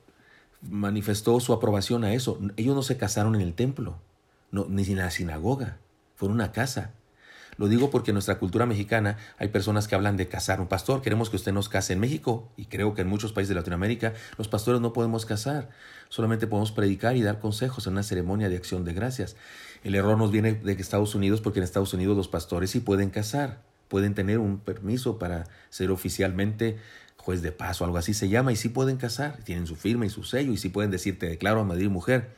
manifestó 0.61 1.41
su 1.41 1.55
aprobación 1.55 2.05
a 2.05 2.13
eso. 2.13 2.39
Ellos 2.59 2.77
no 2.77 2.83
se 2.83 2.99
casaron 2.99 3.35
en 3.35 3.41
el 3.41 3.55
templo, 3.55 3.97
ni 4.53 4.83
en 4.83 4.99
la 4.99 5.11
sinagoga, 5.11 5.79
fue 6.17 6.29
una 6.29 6.53
casa. 6.53 6.93
Lo 7.61 7.69
digo 7.69 7.91
porque 7.91 8.11
en 8.11 8.15
nuestra 8.15 8.39
cultura 8.39 8.65
mexicana 8.65 9.19
hay 9.37 9.49
personas 9.49 9.87
que 9.87 9.95
hablan 9.95 10.17
de 10.17 10.29
casar 10.29 10.63
un 10.63 10.67
pastor. 10.67 11.03
Queremos 11.03 11.29
que 11.29 11.37
usted 11.37 11.53
nos 11.53 11.69
case 11.69 11.93
en 11.93 12.01
México 12.01 12.51
y 12.57 12.65
creo 12.65 12.95
que 12.95 13.03
en 13.03 13.09
muchos 13.09 13.35
países 13.35 13.51
de 13.51 13.55
Latinoamérica 13.55 14.15
los 14.39 14.49
pastores 14.49 14.81
no 14.81 14.95
podemos 14.95 15.27
casar. 15.27 15.69
Solamente 16.09 16.47
podemos 16.47 16.73
predicar 16.73 17.19
y 17.19 17.23
dar 17.23 17.39
consejos 17.39 17.87
en 17.87 17.93
una 17.93 18.03
ceremonia 18.03 18.49
de 18.49 18.57
acción 18.57 18.87
de 18.87 18.95
gracias. 18.95 19.37
El 19.85 19.95
error 19.95 20.17
nos 20.17 20.31
viene 20.31 20.55
de 20.55 20.73
Estados 20.73 21.15
Unidos 21.15 21.43
porque 21.43 21.59
en 21.59 21.65
Estados 21.65 21.93
Unidos 21.93 22.17
los 22.17 22.29
pastores 22.29 22.71
sí 22.71 22.81
pueden 22.81 23.11
casar. 23.11 23.61
Pueden 23.89 24.15
tener 24.15 24.39
un 24.39 24.61
permiso 24.61 25.19
para 25.19 25.45
ser 25.69 25.91
oficialmente 25.91 26.79
juez 27.19 27.43
de 27.43 27.53
paso, 27.53 27.85
algo 27.85 27.99
así 27.99 28.15
se 28.15 28.31
llama, 28.31 28.53
y 28.53 28.57
sí 28.57 28.71
pueden 28.71 28.97
casar. 28.97 29.37
Tienen 29.45 29.67
su 29.67 29.77
firma 29.77 30.07
y 30.07 30.09
su 30.09 30.25
sello 30.25 30.53
y 30.53 30.57
sí 30.57 30.71
pueden 30.71 30.91
decir 30.91 31.19
te 31.19 31.29
declaro 31.29 31.61
a 31.61 31.65
Madrid 31.65 31.91
mujer. 31.91 32.31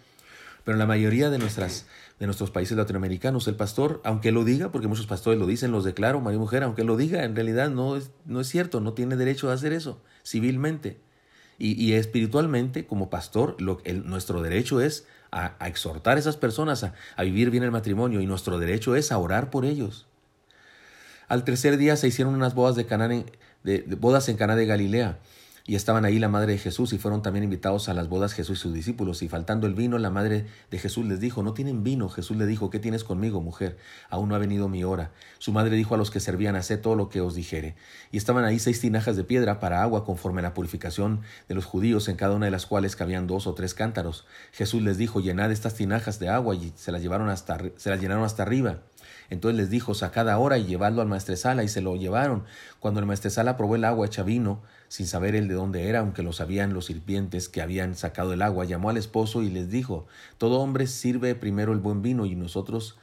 Pero 0.65 0.77
en 0.77 0.79
la 0.79 0.87
mayoría 0.87 1.31
de, 1.31 1.39
nuestras, 1.39 1.87
de 2.21 2.27
nuestros 2.27 2.51
países 2.51 2.77
latinoamericanos, 2.77 3.49
el 3.49 3.57
pastor, 3.57 4.01
aunque 4.05 4.31
lo 4.33 4.45
diga, 4.45 4.71
porque 4.71 4.89
muchos 4.89 5.07
pastores 5.07 5.39
lo 5.41 5.47
dicen, 5.47 5.73
los 5.73 5.85
declaro, 5.85 6.21
marido 6.21 6.41
y 6.41 6.45
mujer, 6.45 6.63
aunque 6.63 6.85
lo 6.85 6.97
diga, 6.97 7.25
en 7.25 7.35
realidad 7.35 7.71
no 7.71 7.97
es, 7.97 8.11
no 8.25 8.41
es 8.41 8.49
cierto, 8.49 8.81
no 8.81 8.93
tiene 8.93 9.17
derecho 9.17 9.51
a 9.51 9.55
hacer 9.55 9.73
eso 9.73 10.01
civilmente. 10.25 11.01
Y, 11.59 11.93
espiritualmente, 11.93 12.87
como 12.87 13.09
pastor, 13.09 13.55
lo, 13.61 13.81
nuestro 14.05 14.43
derecho 14.43 14.81
es 14.81 15.07
a, 15.31 15.55
exhortar 15.65 16.17
a 16.17 16.21
esas 16.21 16.37
personas 16.37 16.83
a, 16.83 17.23
vivir 17.23 17.51
bien 17.51 17.63
el 17.63 17.71
matrimonio 17.71 18.21
y 18.21 18.27
nuestro 18.27 18.59
derecho 18.59 18.97
es 18.97 19.13
a 19.13 19.19
orar 19.19 19.49
por 19.51 19.65
ellos. 19.65 20.09
Al 21.29 21.45
tercer 21.45 21.77
día 21.77 21.95
se 21.95 22.09
hicieron 22.09 22.35
unas 22.35 22.57
bodas 22.57 22.75
de, 22.75 22.87
Cana 22.87 23.07
de, 23.63 23.85
bodas 23.97 24.29
en 24.29 24.37
Caná 24.37 24.57
de 24.57 24.67
Galilea 24.67 25.21
y 25.65 25.77
estaban 25.77 26.05
ahí 26.05 26.19
la 26.19 26.29
madre 26.29 26.53
de 26.53 26.59
Jesús 26.59 26.93
y 26.93 26.99
fueron 26.99 27.23
también 27.23 27.45
invitados 27.45 27.89
a 27.89 27.95
las 27.95 28.09
bodas 28.09 28.33
Jesús 28.33 28.59
y 28.59 28.63
sus 28.63 28.75
discípulos. 28.75 29.23
Y 29.23 29.29
faltando 29.29 29.67
el 29.67 29.75
vino, 29.75 29.97
la 29.99 30.11
madre 30.11 30.47
de 30.71 30.79
Jesús 30.79 31.07
les 31.07 31.21
dijo, 31.21 31.43
no 31.43 31.55
tienen 31.55 31.85
vino. 31.85 32.09
Jesús 32.09 32.37
le 32.37 32.47
dijo, 32.47 32.71
¿qué 32.71 32.81
tienes 32.81 33.05
conmigo, 33.05 33.41
mujer? 33.41 33.77
Aún 34.11 34.29
no 34.29 34.35
ha 34.35 34.39
venido 34.39 34.69
mi 34.69 34.83
hora. 34.83 35.13
Su 35.39 35.53
madre 35.53 35.77
dijo 35.77 35.95
a 35.95 35.99
los 35.99 36.11
que 36.11 36.19
servían, 36.19 36.57
haced 36.57 36.81
todo 36.81 36.97
lo 36.97 37.09
que 37.09 37.21
os 37.21 37.35
dijere. 37.35 37.77
Y 38.11 38.17
estaban 38.17 38.45
ahí 38.45 38.59
seis 38.59 38.81
tinajas 38.81 39.17
de 39.17 39.25
piedra 39.25 39.61
para 39.61 39.83
agua 39.83 40.05
conforme 40.05 40.41
a 40.41 40.43
la 40.43 40.55
purificación 40.55 41.21
de 41.49 41.55
los 41.55 41.65
judíos, 41.65 42.09
en 42.09 42.17
cada 42.17 42.35
una 42.35 42.47
de 42.47 42.53
las 42.53 42.67
cuales 42.67 42.97
cabían 42.97 43.27
dos 43.29 43.47
o 43.47 43.55
tres 43.55 43.75
cántaros. 43.75 44.27
Jesús 44.53 44.83
les 44.83 44.99
dijo, 44.99 45.21
llenad 45.21 45.53
estas 45.53 45.75
tinajas 45.75 46.19
de 46.19 46.29
agua 46.29 46.57
y 46.57 46.73
se 46.77 46.91
las, 46.91 47.03
llevaron 47.03 47.29
hasta, 47.29 47.59
se 47.77 47.91
las 47.91 48.01
llenaron 48.01 48.25
hasta 48.25 48.43
arriba. 48.43 48.81
Entonces 49.33 49.57
les 49.57 49.71
dijo, 49.71 49.95
sacad 49.95 50.29
ahora 50.29 50.59
y 50.59 50.67
llevadlo 50.67 51.01
al 51.01 51.09
maestresala, 51.09 51.65
y 51.65 51.69
se 51.69 51.81
lo 51.81 51.97
llevaron. 51.97 52.45
Cuando 52.81 53.01
el 53.01 53.07
maestresala 53.07 53.57
probó 53.57 53.77
el 53.77 53.85
agua 53.87 54.05
hecha 54.05 54.23
vino, 54.23 54.61
sin 54.89 55.07
saber 55.07 55.35
él 55.35 55.49
de 55.49 55.55
dónde 55.55 55.89
era, 55.89 56.01
aunque 56.01 56.23
lo 56.23 56.35
sabían 56.35 56.75
los 56.75 56.85
sirvientes 56.85 57.49
que 57.49 57.63
habían 57.63 57.95
sacado 57.95 58.35
el 58.35 58.43
agua, 58.43 58.67
llamó 58.67 58.91
al 58.91 58.99
esposo 58.99 59.43
y 59.43 59.49
les 59.49 59.71
dijo, 59.71 60.07
todo 60.37 60.61
hombre 60.61 60.87
sirve 60.87 61.35
primero 61.35 61.73
el 61.73 61.79
buen 61.79 62.03
vino 62.03 62.27
y 62.27 62.35
nosotros, 62.35 62.99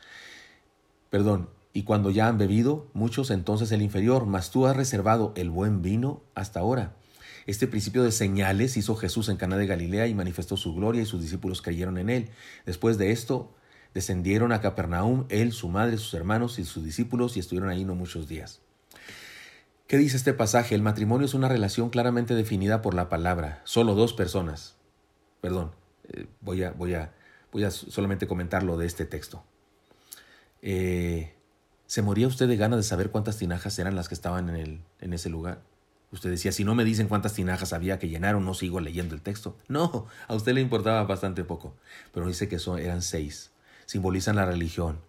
perdón, 1.10 1.50
y 1.74 1.82
cuando 1.82 2.12
ya 2.12 2.28
han 2.28 2.38
bebido 2.38 2.86
muchos, 2.94 3.32
entonces 3.32 3.72
el 3.72 3.82
inferior, 3.82 4.28
mas 4.28 4.52
tú 4.52 4.68
has 4.68 4.78
reservado 4.78 5.34
el 5.36 5.50
buen 5.50 5.82
vino 5.82 6.22
hasta 6.36 6.60
ahora. 6.60 6.94
Este 7.48 7.66
principio 7.66 8.04
de 8.04 8.12
señales 8.12 8.78
hizo 8.78 8.96
Jesús 8.96 9.30
en 9.30 9.38
Cana 9.38 9.58
de 9.58 9.66
Galilea 9.66 10.06
y 10.06 10.14
manifestó 10.14 10.58
su 10.58 10.76
gloria 10.76 11.02
y 11.02 11.08
sus 11.08 11.24
discípulos 11.24 11.64
creyeron 11.64 11.98
en 11.98 12.12
él. 12.12 12.30
Después 12.68 13.00
de 13.00 13.12
esto, 13.12 13.56
descendieron 13.94 14.52
a 14.52 14.62
Capernaum, 14.62 15.26
él, 15.30 15.52
su 15.52 15.70
madre, 15.70 15.98
sus 15.98 16.14
hermanos 16.14 16.60
y 16.60 16.66
sus 16.66 16.84
discípulos 16.84 17.38
y 17.38 17.40
estuvieron 17.40 17.70
ahí 17.70 17.86
no 17.86 17.96
muchos 17.96 18.28
días. 18.28 18.62
¿Qué 19.88 19.98
dice 19.98 20.18
este 20.18 20.34
pasaje? 20.34 20.76
El 20.76 20.84
matrimonio 20.84 21.26
es 21.26 21.34
una 21.34 21.48
relación 21.48 21.90
claramente 21.90 22.36
definida 22.36 22.82
por 22.82 22.94
la 22.94 23.10
palabra. 23.10 23.62
Solo 23.64 23.96
dos 23.96 24.14
personas. 24.14 24.76
Perdón, 25.42 25.72
eh, 26.10 26.28
voy, 26.42 26.64
a, 26.64 26.72
voy, 26.72 26.94
a, 26.94 27.14
voy 27.52 27.64
a 27.64 27.72
solamente 27.72 28.28
comentar 28.28 28.62
lo 28.62 28.78
de 28.78 28.86
este 28.86 29.06
texto. 29.06 29.44
Eh, 30.62 31.34
¿Se 31.88 32.04
moría 32.04 32.28
usted 32.28 32.48
de 32.48 32.56
ganas 32.56 32.78
de 32.78 32.84
saber 32.84 33.10
cuántas 33.10 33.38
tinajas 33.38 33.80
eran 33.80 33.96
las 33.96 34.08
que 34.08 34.14
estaban 34.14 34.50
en, 34.50 34.56
el, 34.58 34.82
en 35.02 35.14
ese 35.14 35.30
lugar? 35.30 35.62
Usted 36.12 36.30
decía, 36.30 36.52
si 36.52 36.64
no 36.64 36.76
me 36.76 36.86
dicen 36.86 37.08
cuántas 37.08 37.34
tinajas 37.34 37.74
había 37.74 37.98
que 37.98 38.10
llenar 38.10 38.36
o 38.36 38.40
no 38.40 38.54
sigo 38.54 38.80
leyendo 38.80 39.16
el 39.16 39.22
texto. 39.22 39.58
No, 39.68 40.06
a 40.28 40.36
usted 40.36 40.54
le 40.54 40.62
importaba 40.62 41.04
bastante 41.04 41.44
poco, 41.44 41.76
pero 42.14 42.28
dice 42.28 42.48
que 42.48 42.60
son, 42.60 42.80
eran 42.80 43.02
seis. 43.02 43.52
Simbolizan 43.90 44.36
la 44.36 44.46
religión, 44.46 45.02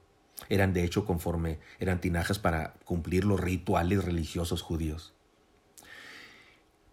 eran 0.49 0.73
de 0.73 0.85
hecho 0.85 1.05
conforme, 1.05 1.59
eran 1.81 2.01
tinajas 2.01 2.39
para 2.39 2.77
cumplir 2.87 3.27
los 3.27 3.39
rituales 3.39 4.03
religiosos 4.03 4.63
judíos. 4.63 5.13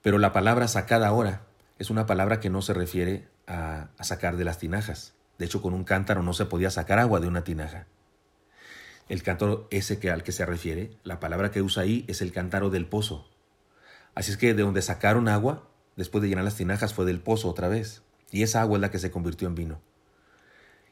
Pero 0.01 0.17
la 0.17 0.33
palabra 0.33 0.67
sacada 0.67 1.07
ahora 1.07 1.43
es 1.79 1.89
una 1.89 2.05
palabra 2.05 2.41
que 2.41 2.49
no 2.49 2.61
se 2.61 2.73
refiere 2.73 3.29
a, 3.47 3.87
sacar 4.01 4.35
de 4.35 4.43
las 4.43 4.57
tinajas. 4.57 5.13
De 5.37 5.45
hecho, 5.45 5.61
con 5.61 5.73
un 5.73 5.85
cántaro 5.85 6.23
no 6.23 6.33
se 6.33 6.45
podía 6.45 6.71
sacar 6.71 6.99
agua 6.99 7.21
de 7.21 7.29
una 7.29 7.45
tinaja. 7.45 7.87
El 9.07 9.23
cántaro 9.23 9.69
ese 9.71 9.97
que 9.97 10.11
al 10.11 10.23
que 10.23 10.33
se 10.33 10.45
refiere, 10.45 10.91
la 11.05 11.21
palabra 11.21 11.51
que 11.51 11.61
usa 11.61 11.83
ahí 11.83 12.03
es 12.09 12.21
el 12.21 12.33
cántaro 12.33 12.69
del 12.69 12.85
pozo. 12.85 13.29
Así 14.13 14.31
es 14.31 14.35
que 14.35 14.53
de 14.53 14.63
donde 14.63 14.81
sacaron 14.81 15.29
agua, 15.29 15.69
después 15.95 16.21
de 16.21 16.27
llenar 16.27 16.43
las 16.43 16.57
tinajas, 16.57 16.93
fue 16.93 17.05
del 17.05 17.21
pozo 17.21 17.47
otra 17.47 17.69
vez. 17.69 18.01
Y 18.29 18.43
esa 18.43 18.59
agua 18.59 18.75
es 18.75 18.81
la 18.81 18.91
que 18.91 18.99
se 18.99 19.09
convirtió 19.09 19.47
en 19.47 19.55
vino. 19.55 19.81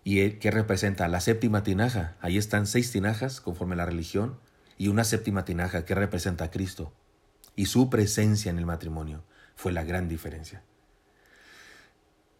¿Y 0.07 0.33
qué 0.33 0.51
representa? 0.51 1.07
La 1.07 1.19
séptima 1.19 1.63
tinaja. 1.63 2.15
Ahí 2.21 2.37
están 2.37 2.67
seis 2.67 2.91
tinajas 2.91 3.41
conforme 3.41 3.75
la 3.75 3.87
religión 3.87 4.39
y 4.77 4.89
una 4.89 5.03
séptima 5.03 5.45
tinaja 5.45 5.83
que 5.83 5.95
representa 5.95 6.45
a 6.45 6.51
Cristo. 6.51 6.93
Y 7.55 7.65
su 7.65 7.89
presencia 7.89 8.51
en 8.51 8.59
el 8.59 8.67
matrimonio 8.67 9.23
fue 9.55 9.71
la 9.71 9.83
gran 9.83 10.07
diferencia. 10.07 10.61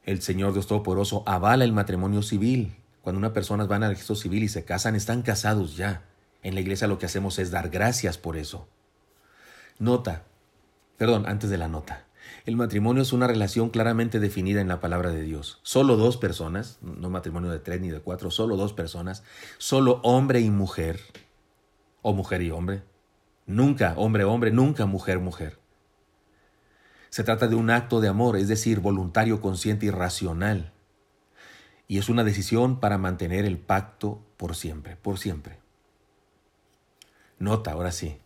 El 0.03 0.21
Señor 0.21 0.53
Dios 0.53 0.67
Todopoderoso 0.67 1.23
avala 1.25 1.63
el 1.63 1.73
matrimonio 1.73 2.21
civil. 2.21 2.75
Cuando 3.01 3.17
una 3.17 3.33
persona 3.33 3.65
va 3.65 3.77
al 3.77 3.89
registro 3.89 4.15
civil 4.15 4.43
y 4.43 4.47
se 4.47 4.63
casan, 4.63 4.95
están 4.95 5.23
casados 5.23 5.75
ya. 5.75 6.03
En 6.43 6.53
la 6.53 6.61
iglesia 6.61 6.87
lo 6.87 6.99
que 6.99 7.07
hacemos 7.07 7.39
es 7.39 7.49
dar 7.49 7.69
gracias 7.69 8.19
por 8.19 8.37
eso. 8.37 8.67
Nota, 9.79 10.21
perdón, 10.97 11.25
antes 11.25 11.49
de 11.49 11.57
la 11.57 11.67
nota. 11.67 12.05
El 12.45 12.55
matrimonio 12.55 13.01
es 13.01 13.13
una 13.13 13.27
relación 13.27 13.69
claramente 13.69 14.19
definida 14.19 14.61
en 14.61 14.67
la 14.67 14.79
palabra 14.79 15.11
de 15.11 15.21
Dios. 15.21 15.59
Solo 15.63 15.97
dos 15.97 16.17
personas, 16.17 16.77
no 16.81 17.09
matrimonio 17.09 17.49
de 17.49 17.59
tres 17.59 17.81
ni 17.81 17.89
de 17.89 17.99
cuatro, 17.99 18.31
solo 18.31 18.55
dos 18.55 18.73
personas, 18.73 19.23
solo 19.57 19.99
hombre 20.03 20.41
y 20.41 20.49
mujer, 20.49 20.99
o 22.01 22.13
mujer 22.13 22.41
y 22.41 22.51
hombre. 22.51 22.83
Nunca 23.47 23.93
hombre-hombre, 23.97 24.51
nunca 24.51 24.85
mujer-mujer. 24.85 25.59
Se 27.09 27.23
trata 27.23 27.47
de 27.47 27.55
un 27.55 27.69
acto 27.69 28.01
de 28.01 28.07
amor, 28.07 28.37
es 28.37 28.47
decir, 28.47 28.79
voluntario, 28.79 29.39
consciente 29.41 29.85
y 29.85 29.89
racional. 29.89 30.73
Y 31.87 31.97
es 31.97 32.09
una 32.09 32.23
decisión 32.23 32.79
para 32.79 32.97
mantener 32.97 33.45
el 33.45 33.57
pacto 33.57 34.21
por 34.37 34.55
siempre, 34.55 34.97
por 34.97 35.17
siempre. 35.17 35.59
Nota, 37.39 37.71
ahora 37.71 37.91
sí. 37.91 38.17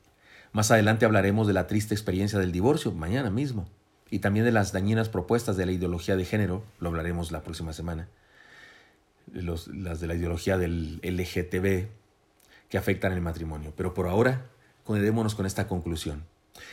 Más 0.51 0.71
adelante 0.71 1.05
hablaremos 1.05 1.47
de 1.47 1.53
la 1.53 1.67
triste 1.67 1.93
experiencia 1.93 2.39
del 2.39 2.51
divorcio, 2.51 2.91
mañana 2.91 3.29
mismo, 3.29 3.67
y 4.11 4.19
también 4.19 4.45
de 4.45 4.51
las 4.51 4.71
dañinas 4.71 5.09
propuestas 5.09 5.57
de 5.57 5.65
la 5.65 5.71
ideología 5.71 6.15
de 6.15 6.25
género, 6.25 6.63
lo 6.79 6.89
hablaremos 6.89 7.31
la 7.31 7.41
próxima 7.41 7.73
semana, 7.73 8.07
las 9.31 9.99
de 9.99 10.07
la 10.07 10.15
ideología 10.15 10.57
del 10.57 10.99
LGTB 11.03 11.87
que 12.69 12.77
afectan 12.77 13.13
el 13.13 13.21
matrimonio. 13.21 13.73
Pero 13.75 13.93
por 13.93 14.07
ahora, 14.07 14.45
quedémonos 14.85 15.35
con 15.35 15.45
esta 15.45 15.67
conclusión. 15.67 16.23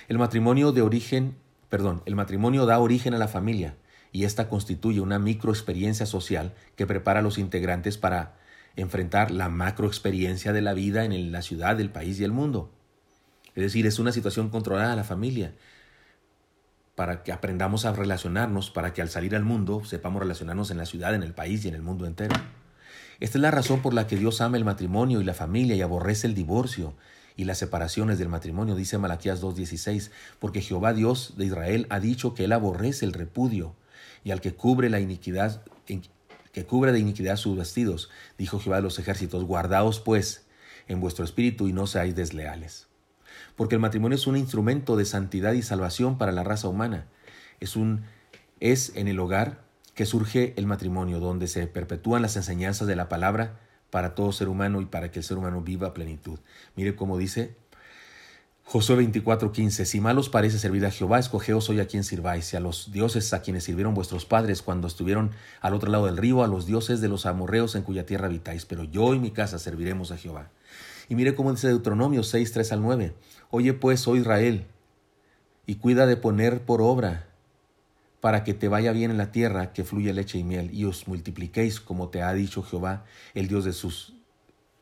El 0.09 0.19
matrimonio 0.19 0.73
de 0.73 0.83
origen, 0.83 1.37
perdón, 1.69 2.03
el 2.07 2.15
matrimonio 2.15 2.67
da 2.67 2.79
origen 2.79 3.15
a 3.15 3.19
la 3.19 3.29
familia 3.29 3.77
y 4.13 4.25
esta 4.25 4.49
constituye 4.49 5.01
una 5.01 5.19
microexperiencia 5.19 6.07
social 6.07 6.55
que 6.77 6.87
prepara 6.87 7.21
a 7.21 7.23
los 7.23 7.39
integrantes 7.39 7.99
para 7.99 8.35
enfrentar 8.77 9.31
la 9.31 9.49
macroexperiencia 9.49 10.53
de 10.53 10.63
la 10.63 10.75
vida 10.75 11.05
en 11.05 11.33
la 11.33 11.43
ciudad, 11.43 11.81
el 11.81 11.91
país 11.91 12.19
y 12.21 12.25
el 12.25 12.33
mundo. 12.33 12.71
Es 13.55 13.63
decir, 13.63 13.87
es 13.87 13.99
una 13.99 14.13
situación 14.13 14.51
controlada 14.51 14.93
a 14.93 14.97
la 14.97 15.05
familia 15.05 15.55
para 16.97 17.23
que 17.23 17.31
aprendamos 17.31 17.85
a 17.85 17.93
relacionarnos, 17.93 18.71
para 18.71 18.93
que 18.93 19.03
al 19.03 19.11
salir 19.11 19.37
al 19.37 19.45
mundo 19.45 19.85
sepamos 19.85 20.21
relacionarnos 20.21 20.71
en 20.71 20.79
la 20.79 20.87
ciudad, 20.87 21.15
en 21.15 21.23
el 21.23 21.35
país 21.35 21.65
y 21.65 21.69
en 21.69 21.75
el 21.75 21.83
mundo 21.83 22.07
entero. 22.07 22.35
Esta 23.21 23.39
es 23.39 23.43
la 23.43 23.51
razón 23.51 23.83
por 23.83 23.95
la 23.95 24.07
que 24.07 24.17
Dios 24.17 24.41
ama 24.41 24.57
el 24.57 24.65
matrimonio 24.65 25.21
y 25.21 25.25
la 25.25 25.35
familia 25.35 25.77
y 25.77 25.83
aborrece 25.83 26.27
el 26.27 26.35
divorcio 26.35 26.95
y 27.37 27.45
las 27.45 27.59
separaciones 27.59 28.19
del 28.19 28.31
matrimonio, 28.31 28.75
dice 28.75 28.97
Malaquías 28.97 29.43
2.16, 29.43 30.11
porque 30.39 30.63
Jehová 30.63 30.95
Dios 30.95 31.35
de 31.37 31.45
Israel 31.45 31.87
ha 31.91 32.01
dicho 32.01 32.33
que 32.33 32.45
él 32.45 32.53
aborrece 32.53 33.05
el 33.05 33.13
repudio 33.13 33.77
y 34.25 34.31
al 34.31 34.41
que 34.41 34.55
cubre 34.55 34.89
la 34.89 34.99
iniquidad, 34.99 35.63
que 35.85 36.65
cubre 36.65 36.93
de 36.93 36.99
iniquidad 36.99 37.37
sus 37.37 37.59
vestidos, 37.59 38.09
dijo 38.39 38.59
Jehová 38.59 38.77
de 38.77 38.83
los 38.83 38.99
ejércitos, 38.99 39.45
guardaos 39.45 40.01
pues 40.01 40.47
en 40.89 41.01
vuestro 41.01 41.27
espíritu 41.27 41.69
y 41.69 41.75
no 41.75 41.87
seáis 41.87 42.17
desleales. 42.17 42.86
Porque 43.57 43.75
el 43.75 43.81
matrimonio 43.81 44.17
es 44.17 44.27
un 44.27 44.37
instrumento 44.37 44.97
de 44.97 45.05
santidad 45.05 45.53
y 45.53 45.63
salvación 45.63 46.19
para 46.19 46.33
la 46.33 46.45
raza 46.45 46.69
humana. 46.69 47.07
Es 47.59 47.75
un 47.77 48.05
es 48.61 48.93
en 48.95 49.09
el 49.09 49.19
hogar 49.19 49.65
que 49.95 50.07
surge 50.07 50.55
el 50.57 50.67
matrimonio, 50.67 51.21
donde 51.21 51.47
se 51.47 51.67
perpetúan 51.67 52.23
las 52.23 52.37
enseñanzas 52.37 52.87
de 52.87 52.97
la 52.97 53.09
palabra 53.09 53.59
para 53.91 54.15
todo 54.15 54.33
ser 54.33 54.49
humano 54.49 54.81
y 54.81 54.87
para 54.87 55.11
que 55.11 55.21
el 55.21 55.25
ser 55.25 55.39
humano 55.39 55.63
viva 55.63 55.95
plenitud. 55.95 56.39
Mire 56.75 56.95
cómo 56.97 57.19
dice 57.19 57.57
Josué 58.69 58.97
24:15, 58.97 59.85
si 59.85 60.01
mal 60.01 60.19
os 60.19 60.29
parece 60.29 60.59
servir 60.59 60.85
a 60.87 60.91
Jehová, 60.91 61.21
escogeos 61.21 61.71
hoy 61.71 61.79
a 61.79 61.87
quien 61.87 62.03
sirváis, 62.03 62.53
y 62.53 62.57
a 62.57 62.61
los 62.61 62.91
dioses 62.91 63.33
a 63.33 63.41
quienes 63.41 63.63
sirvieron 63.63 63.95
vuestros 63.95 64.27
padres 64.27 64.61
cuando 64.61 64.89
estuvieron 64.89 65.31
al 65.61 65.73
otro 65.73 65.89
lado 65.89 66.07
del 66.07 66.17
río, 66.17 66.43
a 66.43 66.49
los 66.49 66.67
dioses 66.67 67.01
de 67.01 67.07
los 67.07 67.27
amorreos 67.27 67.77
en 67.77 67.83
cuya 67.83 68.07
tierra 68.07 68.27
habitáis, 68.27 68.67
pero 68.67 68.83
yo 68.83 69.15
y 69.15 69.21
mi 69.21 69.31
casa 69.31 69.61
serviremos 69.61 70.11
a 70.11 70.17
Jehová. 70.17 70.51
Y 71.09 71.15
mire 71.15 71.37
cómo 71.37 71.53
dice 71.53 71.69
Deuteronomio 71.69 72.25
6, 72.25 72.53
3 72.53 72.73
al 72.73 72.83
9, 72.83 73.15
oye 73.51 73.73
pues, 73.73 74.07
oh 74.09 74.17
Israel, 74.17 74.67
y 75.67 75.77
cuida 75.77 76.07
de 76.07 76.17
poner 76.17 76.61
por 76.63 76.81
obra 76.81 77.27
para 78.21 78.45
que 78.45 78.55
te 78.55 78.69
vaya 78.69 78.93
bien 78.93 79.11
en 79.11 79.19
la 79.19 79.31
tierra 79.31 79.73
que 79.73 79.85
fluye 79.85 80.13
leche 80.13 80.39
y 80.39 80.45
miel, 80.45 80.73
y 80.73 80.85
os 80.85 81.07
multipliquéis 81.07 81.81
como 81.81 82.09
te 82.09 82.23
ha 82.23 82.33
dicho 82.33 82.63
Jehová, 82.63 83.05
el 83.35 83.49
Dios 83.49 83.65
de 83.65 83.73
sus, 83.73 84.15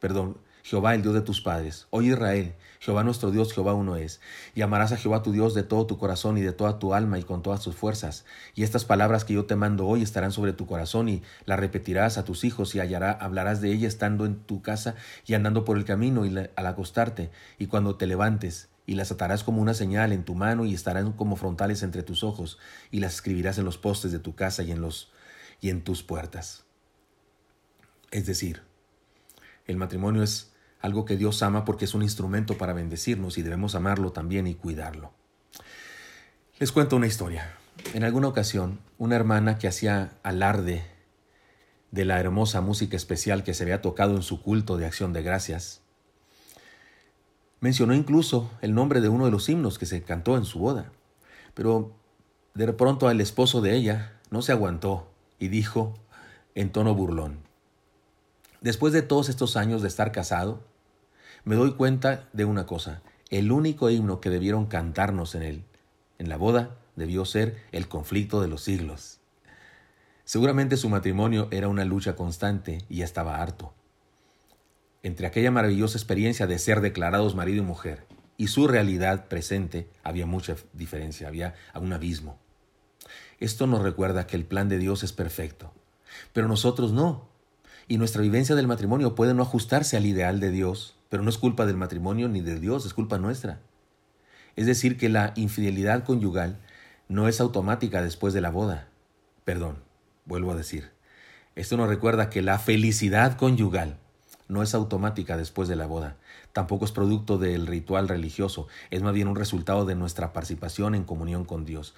perdón, 0.00 0.38
Jehová 0.64 0.94
el 0.94 1.02
Dios 1.02 1.12
de 1.12 1.20
tus 1.20 1.42
padres. 1.42 1.86
Oye 1.90 2.08
Israel, 2.08 2.54
Jehová 2.80 3.04
nuestro 3.04 3.30
Dios, 3.30 3.52
Jehová 3.52 3.74
uno 3.74 3.96
es. 3.96 4.22
Y 4.54 4.62
amarás 4.62 4.92
a 4.92 4.96
Jehová 4.96 5.22
tu 5.22 5.30
Dios 5.30 5.52
de 5.52 5.62
todo 5.62 5.86
tu 5.86 5.98
corazón 5.98 6.38
y 6.38 6.40
de 6.40 6.52
toda 6.52 6.78
tu 6.78 6.94
alma 6.94 7.18
y 7.18 7.22
con 7.22 7.42
todas 7.42 7.60
tus 7.60 7.76
fuerzas. 7.76 8.24
Y 8.54 8.62
estas 8.62 8.86
palabras 8.86 9.26
que 9.26 9.34
yo 9.34 9.44
te 9.44 9.56
mando 9.56 9.86
hoy 9.86 10.02
estarán 10.02 10.32
sobre 10.32 10.54
tu 10.54 10.64
corazón 10.66 11.10
y 11.10 11.22
las 11.44 11.60
repetirás 11.60 12.16
a 12.16 12.24
tus 12.24 12.44
hijos 12.44 12.74
y 12.74 12.80
hallará, 12.80 13.12
hablarás 13.12 13.60
de 13.60 13.72
ellas 13.72 13.92
estando 13.92 14.24
en 14.24 14.36
tu 14.36 14.62
casa 14.62 14.94
y 15.26 15.34
andando 15.34 15.66
por 15.66 15.76
el 15.76 15.84
camino 15.84 16.24
y 16.24 16.34
al 16.34 16.66
acostarte 16.66 17.30
y 17.58 17.66
cuando 17.66 17.96
te 17.96 18.06
levantes 18.06 18.70
y 18.86 18.94
las 18.94 19.12
atarás 19.12 19.44
como 19.44 19.60
una 19.60 19.74
señal 19.74 20.12
en 20.12 20.24
tu 20.24 20.34
mano 20.34 20.64
y 20.64 20.72
estarán 20.72 21.12
como 21.12 21.36
frontales 21.36 21.82
entre 21.82 22.02
tus 22.02 22.24
ojos 22.24 22.58
y 22.90 23.00
las 23.00 23.16
escribirás 23.16 23.58
en 23.58 23.66
los 23.66 23.76
postes 23.76 24.12
de 24.12 24.18
tu 24.18 24.34
casa 24.34 24.62
y 24.62 24.70
en 24.70 24.80
los 24.80 25.12
y 25.60 25.68
en 25.68 25.84
tus 25.84 26.02
puertas. 26.02 26.64
Es 28.10 28.24
decir, 28.24 28.62
el 29.66 29.76
matrimonio 29.76 30.22
es 30.22 30.53
algo 30.84 31.06
que 31.06 31.16
Dios 31.16 31.42
ama 31.42 31.64
porque 31.64 31.86
es 31.86 31.94
un 31.94 32.02
instrumento 32.02 32.58
para 32.58 32.74
bendecirnos 32.74 33.38
y 33.38 33.42
debemos 33.42 33.74
amarlo 33.74 34.12
también 34.12 34.46
y 34.46 34.54
cuidarlo. 34.54 35.12
Les 36.58 36.72
cuento 36.72 36.96
una 36.96 37.06
historia. 37.06 37.56
En 37.94 38.04
alguna 38.04 38.28
ocasión, 38.28 38.80
una 38.98 39.16
hermana 39.16 39.56
que 39.56 39.66
hacía 39.66 40.12
alarde 40.22 40.84
de 41.90 42.04
la 42.04 42.20
hermosa 42.20 42.60
música 42.60 42.98
especial 42.98 43.44
que 43.44 43.54
se 43.54 43.62
había 43.62 43.80
tocado 43.80 44.14
en 44.14 44.22
su 44.22 44.42
culto 44.42 44.76
de 44.76 44.84
acción 44.84 45.14
de 45.14 45.22
gracias, 45.22 45.80
mencionó 47.60 47.94
incluso 47.94 48.50
el 48.60 48.74
nombre 48.74 49.00
de 49.00 49.08
uno 49.08 49.24
de 49.24 49.30
los 49.30 49.48
himnos 49.48 49.78
que 49.78 49.86
se 49.86 50.02
cantó 50.02 50.36
en 50.36 50.44
su 50.44 50.58
boda. 50.58 50.92
Pero 51.54 51.92
de 52.52 52.70
pronto 52.74 53.10
el 53.10 53.22
esposo 53.22 53.62
de 53.62 53.74
ella 53.74 54.20
no 54.28 54.42
se 54.42 54.52
aguantó 54.52 55.10
y 55.38 55.48
dijo 55.48 55.94
en 56.54 56.70
tono 56.70 56.94
burlón, 56.94 57.38
Después 58.64 58.94
de 58.94 59.02
todos 59.02 59.28
estos 59.28 59.58
años 59.58 59.82
de 59.82 59.88
estar 59.88 60.10
casado, 60.10 60.62
me 61.44 61.56
doy 61.56 61.74
cuenta 61.74 62.28
de 62.32 62.44
una 62.44 62.66
cosa. 62.66 63.02
El 63.30 63.52
único 63.52 63.90
himno 63.90 64.20
que 64.20 64.30
debieron 64.30 64.66
cantarnos 64.66 65.34
en 65.34 65.42
él, 65.42 65.64
en 66.18 66.28
la 66.28 66.36
boda, 66.36 66.76
debió 66.96 67.24
ser 67.24 67.62
el 67.72 67.88
conflicto 67.88 68.40
de 68.40 68.48
los 68.48 68.62
siglos. 68.62 69.20
Seguramente 70.24 70.76
su 70.76 70.88
matrimonio 70.88 71.48
era 71.50 71.68
una 71.68 71.84
lucha 71.84 72.16
constante 72.16 72.78
y 72.88 72.96
ya 72.96 73.04
estaba 73.04 73.42
harto. 73.42 73.74
Entre 75.02 75.26
aquella 75.26 75.50
maravillosa 75.50 75.98
experiencia 75.98 76.46
de 76.46 76.58
ser 76.58 76.80
declarados 76.80 77.34
marido 77.34 77.58
y 77.62 77.66
mujer 77.66 78.06
y 78.38 78.46
su 78.48 78.66
realidad 78.66 79.28
presente 79.28 79.88
había 80.02 80.24
mucha 80.24 80.56
diferencia, 80.72 81.28
había 81.28 81.54
un 81.74 81.92
abismo. 81.92 82.38
Esto 83.38 83.66
nos 83.66 83.82
recuerda 83.82 84.26
que 84.26 84.36
el 84.36 84.46
plan 84.46 84.70
de 84.70 84.78
Dios 84.78 85.02
es 85.02 85.12
perfecto, 85.12 85.74
pero 86.32 86.48
nosotros 86.48 86.92
no. 86.92 87.28
Y 87.86 87.98
nuestra 87.98 88.22
vivencia 88.22 88.54
del 88.54 88.66
matrimonio 88.66 89.14
puede 89.14 89.34
no 89.34 89.42
ajustarse 89.42 89.98
al 89.98 90.06
ideal 90.06 90.40
de 90.40 90.50
Dios, 90.50 90.96
pero 91.08 91.22
no 91.22 91.30
es 91.30 91.38
culpa 91.38 91.66
del 91.66 91.76
matrimonio 91.76 92.28
ni 92.28 92.40
de 92.40 92.58
Dios, 92.58 92.86
es 92.86 92.94
culpa 92.94 93.18
nuestra. 93.18 93.60
Es 94.56 94.66
decir, 94.66 94.96
que 94.96 95.08
la 95.08 95.32
infidelidad 95.36 96.04
conyugal 96.04 96.58
no 97.08 97.28
es 97.28 97.40
automática 97.40 98.02
después 98.02 98.34
de 98.34 98.40
la 98.40 98.50
boda. 98.50 98.88
Perdón, 99.44 99.78
vuelvo 100.24 100.52
a 100.52 100.56
decir. 100.56 100.90
Esto 101.56 101.76
nos 101.76 101.88
recuerda 101.88 102.30
que 102.30 102.42
la 102.42 102.58
felicidad 102.58 103.36
conyugal 103.36 103.98
no 104.48 104.62
es 104.62 104.74
automática 104.74 105.36
después 105.36 105.68
de 105.68 105.76
la 105.76 105.86
boda, 105.86 106.16
tampoco 106.52 106.84
es 106.84 106.92
producto 106.92 107.38
del 107.38 107.66
ritual 107.66 108.08
religioso, 108.08 108.68
es 108.90 109.02
más 109.02 109.14
bien 109.14 109.28
un 109.28 109.36
resultado 109.36 109.86
de 109.86 109.94
nuestra 109.94 110.32
participación 110.32 110.94
en 110.94 111.04
comunión 111.04 111.44
con 111.44 111.64
Dios. 111.64 111.94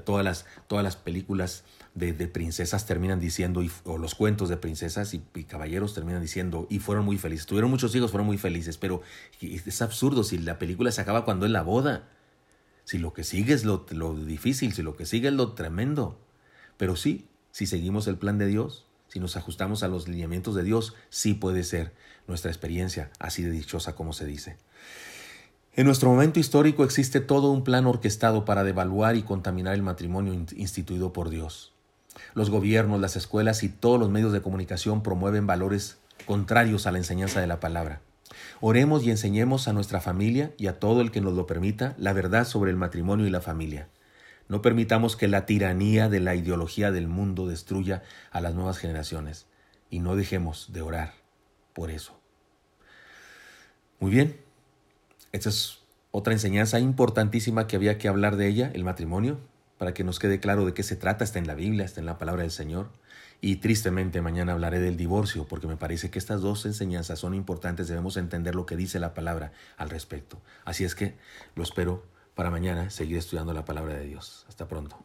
Todas, 0.00 0.24
las, 0.24 0.46
todas 0.66 0.84
las 0.84 0.96
películas 0.96 1.64
de, 1.94 2.12
princesas 2.26 2.86
terminan 2.86 3.20
diciendo, 3.20 3.62
o 3.84 3.98
los 3.98 4.14
cuentos 4.14 4.48
de 4.48 4.56
princesas 4.56 5.14
y, 5.14 5.20
caballeros 5.44 5.94
terminan 5.94 6.20
diciendo, 6.20 6.66
y 6.70 6.80
fueron 6.80 7.04
muy 7.04 7.18
felices. 7.18 7.46
Tuvieron 7.46 7.70
muchos 7.70 7.94
hijos, 7.94 8.10
fueron 8.10 8.26
muy 8.26 8.38
felices, 8.38 8.78
pero 8.78 9.02
es 9.40 9.82
absurdo 9.82 10.24
si 10.24 10.38
la 10.38 10.58
película 10.58 10.90
se 10.90 11.00
acaba 11.00 11.24
cuando 11.24 11.46
es 11.46 11.52
la 11.52 11.62
boda. 11.62 12.08
Si 12.84 12.98
lo 12.98 13.12
que 13.12 13.24
sigue 13.24 13.54
es 13.54 13.64
lo, 13.64 13.86
lo 13.90 14.14
difícil, 14.14 14.72
si 14.72 14.82
lo 14.82 14.96
que 14.96 15.06
sigue 15.06 15.28
es 15.28 15.34
lo 15.34 15.52
tremendo. 15.52 16.20
Pero 16.76 16.96
sí, 16.96 17.28
si 17.50 17.66
seguimos 17.66 18.06
el 18.08 18.18
plan 18.18 18.36
de 18.38 18.46
Dios, 18.46 18.86
si 19.08 19.20
nos 19.20 19.36
ajustamos 19.36 19.82
a 19.82 19.88
los 19.88 20.08
lineamientos 20.08 20.54
de 20.54 20.64
Dios, 20.64 20.94
sí 21.08 21.34
puede 21.34 21.62
ser 21.62 21.94
nuestra 22.26 22.50
experiencia 22.50 23.10
así 23.20 23.42
de 23.42 23.50
dichosa 23.50 23.94
como 23.94 24.12
se 24.12 24.26
dice. 24.26 24.56
En 25.76 25.86
nuestro 25.86 26.08
momento 26.08 26.38
histórico 26.38 26.84
existe 26.84 27.20
todo 27.20 27.50
un 27.50 27.64
plan 27.64 27.86
orquestado 27.86 28.44
para 28.44 28.62
devaluar 28.62 29.16
y 29.16 29.24
contaminar 29.24 29.74
el 29.74 29.82
matrimonio 29.82 30.32
instituido 30.32 31.12
por 31.12 31.30
Dios. 31.30 31.72
Los 32.32 32.48
gobiernos, 32.48 33.00
las 33.00 33.16
escuelas 33.16 33.64
y 33.64 33.68
todos 33.68 33.98
los 33.98 34.08
medios 34.08 34.32
de 34.32 34.40
comunicación 34.40 35.02
promueven 35.02 35.48
valores 35.48 35.98
contrarios 36.26 36.86
a 36.86 36.92
la 36.92 36.98
enseñanza 36.98 37.40
de 37.40 37.48
la 37.48 37.58
palabra. 37.58 38.00
Oremos 38.60 39.02
y 39.02 39.10
enseñemos 39.10 39.66
a 39.66 39.72
nuestra 39.72 40.00
familia 40.00 40.52
y 40.58 40.68
a 40.68 40.78
todo 40.78 41.00
el 41.00 41.10
que 41.10 41.20
nos 41.20 41.34
lo 41.34 41.48
permita 41.48 41.96
la 41.98 42.12
verdad 42.12 42.46
sobre 42.46 42.70
el 42.70 42.76
matrimonio 42.76 43.26
y 43.26 43.30
la 43.30 43.40
familia. 43.40 43.88
No 44.48 44.62
permitamos 44.62 45.16
que 45.16 45.26
la 45.26 45.44
tiranía 45.44 46.08
de 46.08 46.20
la 46.20 46.36
ideología 46.36 46.92
del 46.92 47.08
mundo 47.08 47.48
destruya 47.48 48.04
a 48.30 48.40
las 48.40 48.54
nuevas 48.54 48.78
generaciones 48.78 49.46
y 49.90 49.98
no 49.98 50.14
dejemos 50.14 50.72
de 50.72 50.82
orar 50.82 51.14
por 51.72 51.90
eso. 51.90 52.16
Muy 53.98 54.12
bien, 54.12 54.43
esta 55.34 55.48
es 55.48 55.80
otra 56.12 56.32
enseñanza 56.32 56.78
importantísima 56.78 57.66
que 57.66 57.74
había 57.74 57.98
que 57.98 58.06
hablar 58.06 58.36
de 58.36 58.46
ella, 58.46 58.70
el 58.72 58.84
matrimonio, 58.84 59.40
para 59.78 59.92
que 59.92 60.04
nos 60.04 60.20
quede 60.20 60.38
claro 60.38 60.64
de 60.64 60.74
qué 60.74 60.84
se 60.84 60.94
trata, 60.94 61.24
está 61.24 61.40
en 61.40 61.48
la 61.48 61.56
Biblia, 61.56 61.84
está 61.84 61.98
en 61.98 62.06
la 62.06 62.18
palabra 62.18 62.42
del 62.42 62.52
Señor. 62.52 62.88
Y 63.40 63.56
tristemente 63.56 64.22
mañana 64.22 64.52
hablaré 64.52 64.78
del 64.78 64.96
divorcio, 64.96 65.48
porque 65.48 65.66
me 65.66 65.76
parece 65.76 66.08
que 66.08 66.20
estas 66.20 66.40
dos 66.40 66.64
enseñanzas 66.66 67.18
son 67.18 67.34
importantes, 67.34 67.88
debemos 67.88 68.16
entender 68.16 68.54
lo 68.54 68.64
que 68.64 68.76
dice 68.76 69.00
la 69.00 69.12
palabra 69.12 69.50
al 69.76 69.90
respecto. 69.90 70.40
Así 70.64 70.84
es 70.84 70.94
que 70.94 71.16
lo 71.56 71.64
espero 71.64 72.06
para 72.36 72.52
mañana 72.52 72.90
seguir 72.90 73.18
estudiando 73.18 73.52
la 73.52 73.64
palabra 73.64 73.94
de 73.94 74.06
Dios. 74.06 74.46
Hasta 74.48 74.68
pronto. 74.68 75.04